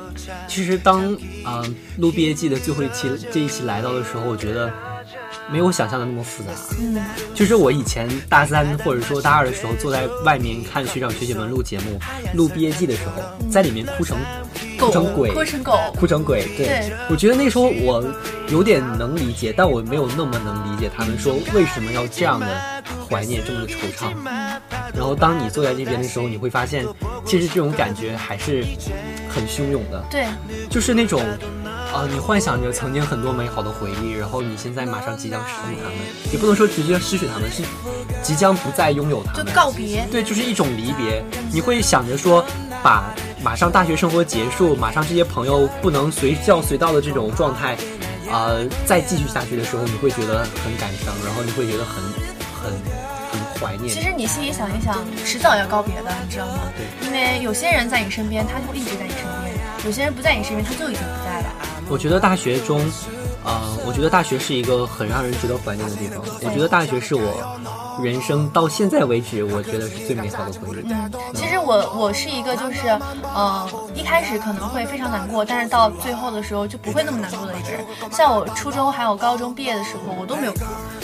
[0.48, 1.14] 其实当
[1.44, 1.64] 啊
[1.98, 4.74] 录毕业季的最后一期这一期来到的时候，我觉得。
[5.52, 6.98] 没有想象的那么复杂，嗯，
[7.34, 12.00] 就是我以前大三或者说大二的时候，坐在外面看学长学姐们录节目、
[12.34, 14.18] 录毕业季的时候，在里面哭成
[14.78, 16.46] 哭成鬼，哭成狗，哭成鬼。
[16.58, 18.04] 对，我觉得那时候我
[18.50, 22.48] 有点能理解，但我没有那么能理解他们说为什么要这样的
[23.10, 24.14] 怀念，这么的惆怅。
[24.94, 26.86] 然后当你坐在这边的时候，你会发现，
[27.26, 28.66] 其实这种感觉还是
[29.30, 30.04] 很汹涌的。
[30.12, 30.26] 对，
[30.70, 31.22] 就是那种。
[31.94, 35.98] 啊，你幻想着曾经很多美好的回忆，然后你现在马上即将失去他们，
[36.32, 37.64] 也不能说直接失去他们，是
[38.22, 40.06] 即将不再拥有他们，就告别。
[40.12, 41.24] 对，就是一种离别。
[41.52, 42.46] 你会想着说，
[42.84, 47.76] 把马上大学生活结束，马上这些朋友不能随叫随到的这种状态，
[48.32, 48.52] 啊，
[48.86, 52.04] 再继续下去的时候，你会觉得很感伤，然后你会觉得很
[52.62, 52.74] 很
[53.32, 53.90] 很怀念。
[53.90, 56.60] 其实你心里想一想，迟早要告别的，你知道吗？
[56.76, 61.27] 对，因为有些人在你身边，他就一直在你身边；有些人不在你身边，他就已经不在了。
[61.90, 62.80] 我觉得大学中，
[63.44, 66.22] 啊，我觉得大学是一个很让人值得怀念的地方。
[66.44, 67.58] 我觉得大学是我
[68.04, 70.86] 人生到现在为止，我觉得是最美好的回忆。
[70.92, 72.88] 嗯，其实我我是一个就是，
[73.34, 77.86] 呃，一开始可能会非常难过，但是到最后的时候就不会那么难过的一个人。
[78.12, 80.60] 像我初中还有高中毕业的时候，我都没有哭。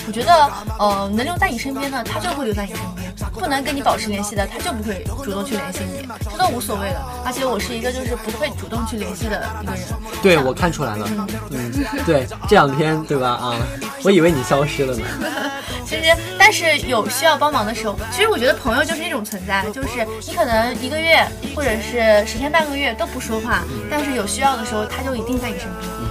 [0.06, 3.03] 我觉得，呃，能留在你身边的，他就会留在你身边。
[3.34, 7.02] 不能跟你保持联系的，他就不会主动去联系你，这都无所谓的。
[7.26, 9.82] 而且我是一个就是不会主动去联系的一个人。
[10.22, 11.10] 对，我看出来了。
[11.50, 11.72] 嗯，
[12.06, 13.30] 对，这两天对吧？
[13.30, 13.58] 啊，
[14.04, 15.06] 我以为你消失了呢。
[15.86, 21.26] 其实，但是有需要帮忙的时候，其实我觉得朋友就是一种存在，就是你可能一个月
[21.56, 25.92] 或者是十天半个月都不说话，但是有需要的时候，他就一定在你身边。
[26.00, 26.08] 嗯，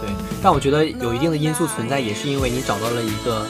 [0.00, 0.10] 对。
[0.42, 3.46] 但我觉得有一定的因素存在，也是因为你找到了一个。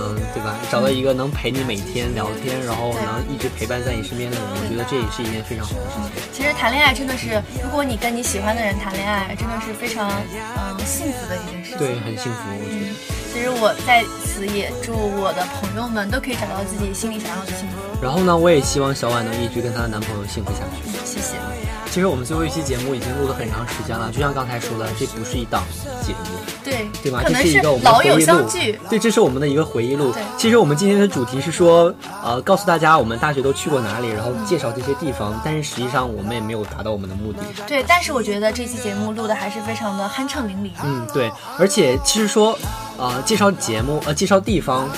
[0.00, 0.56] 嗯，对吧？
[0.70, 6.22] 找到一个能陪你每天聊天，然后能一直陪伴在你身边的人，我觉得这也是一件非常好的事情。
[6.32, 11.78] 其实谈恋爱真的是，如果你跟你喜欢的人谈恋爱，真的是非常嗯幸福的一件事情。
[11.78, 13.20] 对，很幸福，我觉得。
[13.32, 17.76] 其实我在此也祝我的朋友们都可以找到自己心里想要的幸福。
[18.02, 20.90] 然后呢，我也希望小婉能一直跟她的男朋友幸福下去。
[21.04, 21.59] 谢谢。
[21.90, 25.64] 其实我们最后一期节目已经录了很长时间了，就像刚才说的，这不是一档
[26.00, 27.20] 节目，对对吧？
[27.26, 28.48] 这是一个我们的回忆录，
[28.88, 30.14] 对，这是我们的一个回忆录。
[30.38, 35.40] 其实我们今天的主题是说，呃，告诉大家我们大学都去过哪里，然后介绍这些地方。
[35.44, 37.40] 但是实际上我们也没有达到我们的目的。
[37.66, 40.70] 对，但是我觉得这期节目录的还是非常的酣畅淋漓。
[40.84, 41.28] 嗯，对，
[41.58, 42.56] 而且其实说，
[42.98, 44.88] 呃，介绍节目，呃，介绍地方，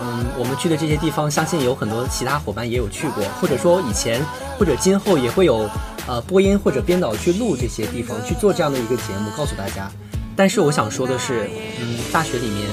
[0.00, 4.24] 嗯，我们去的这些地方，相信有很多其他伙伴也有去过，或者说以前
[4.58, 5.68] 或者今后也会有。
[6.08, 9.90] 呃，播音或者编导去录这些地方，去做这样的一个节目，告诉大家。
[10.34, 12.66] 但是我想说的是，嗯，大学里面，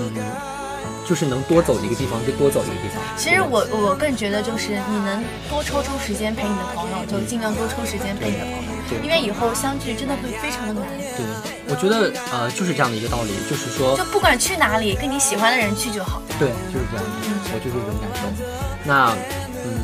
[0.00, 0.10] 嗯，
[1.06, 3.02] 就是能多走一个地方就多走一个地方。
[3.18, 8.44] 其实我我更觉得就是你能多抽出时间陪你的朋友，就尽量多抽时间陪你的
[8.88, 10.82] 朋友，因为以后相聚真的会非常的难。
[11.18, 11.26] 对，
[11.68, 16.22] 我觉得呃就是这样的一个道理，就是说，就不管去哪里，跟你喜欢的人去就好。
[16.38, 17.04] 对，就是这样，
[17.52, 18.24] 我就是这种感受。
[18.82, 19.14] 那。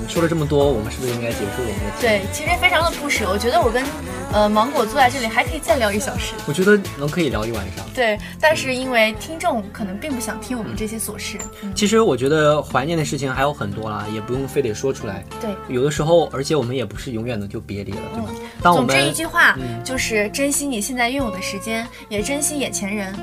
[0.06, 1.68] 嗯，说了这么多，我们是不是应该结束了？
[1.68, 3.28] 我们的对，其实非常的不舍。
[3.30, 3.84] 我觉得我跟
[4.32, 6.34] 呃芒果坐在这里还可以再聊一小时。
[6.46, 7.84] 我觉得能可以聊一晚上。
[7.94, 11.38] 对，但是因为听众可能并不想听我们这些琐事。
[11.74, 15.24] 其实我觉得怀念的事情还有很多啦，也不用非得说出来。
[15.40, 18.28] 对，有的时候，而且我们也不是永远的就别离了，对吧？
[18.62, 23.14] 当我们总之一句话，就是珍惜你现在拥有的时间，也珍惜眼前人。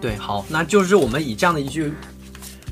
[0.00, 1.92] 对，好，那就是我们以这样的一句。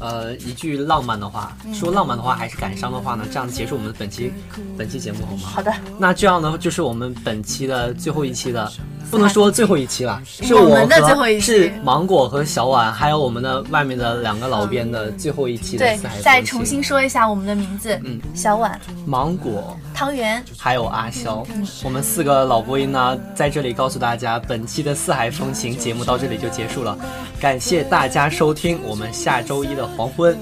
[0.03, 3.24] 呃，一句浪漫的话，说浪漫的话还是感伤的话呢？
[3.30, 4.32] 这样结束我们本期
[4.76, 5.42] 本期节目好吗？
[5.55, 5.72] 好的。
[5.96, 8.70] 那这样呢，就是我们本期的最后一期的。
[9.11, 21.46] 不能说最后一期了，是我们的最后一期，是芒果和小婉，还有我们的外面的两个老编的最后一期的对，再重新说一下我们的名字，嗯，小婉、芒果、汤圆，还有阿肖，
[21.84, 26.96] 我们四个老播音呢，在这里告诉大家，本期的四海风情节目到这里就结束了，
[27.38, 30.36] 感谢大家收听，我们下周一的黄昏，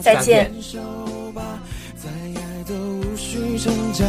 [0.00, 0.50] 再见。
[3.58, 4.04] 挣扎，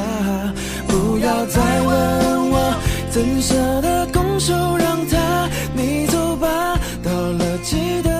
[0.87, 2.75] 不要再问我
[3.09, 8.16] 怎舍得拱手让他，你走吧，到了记得。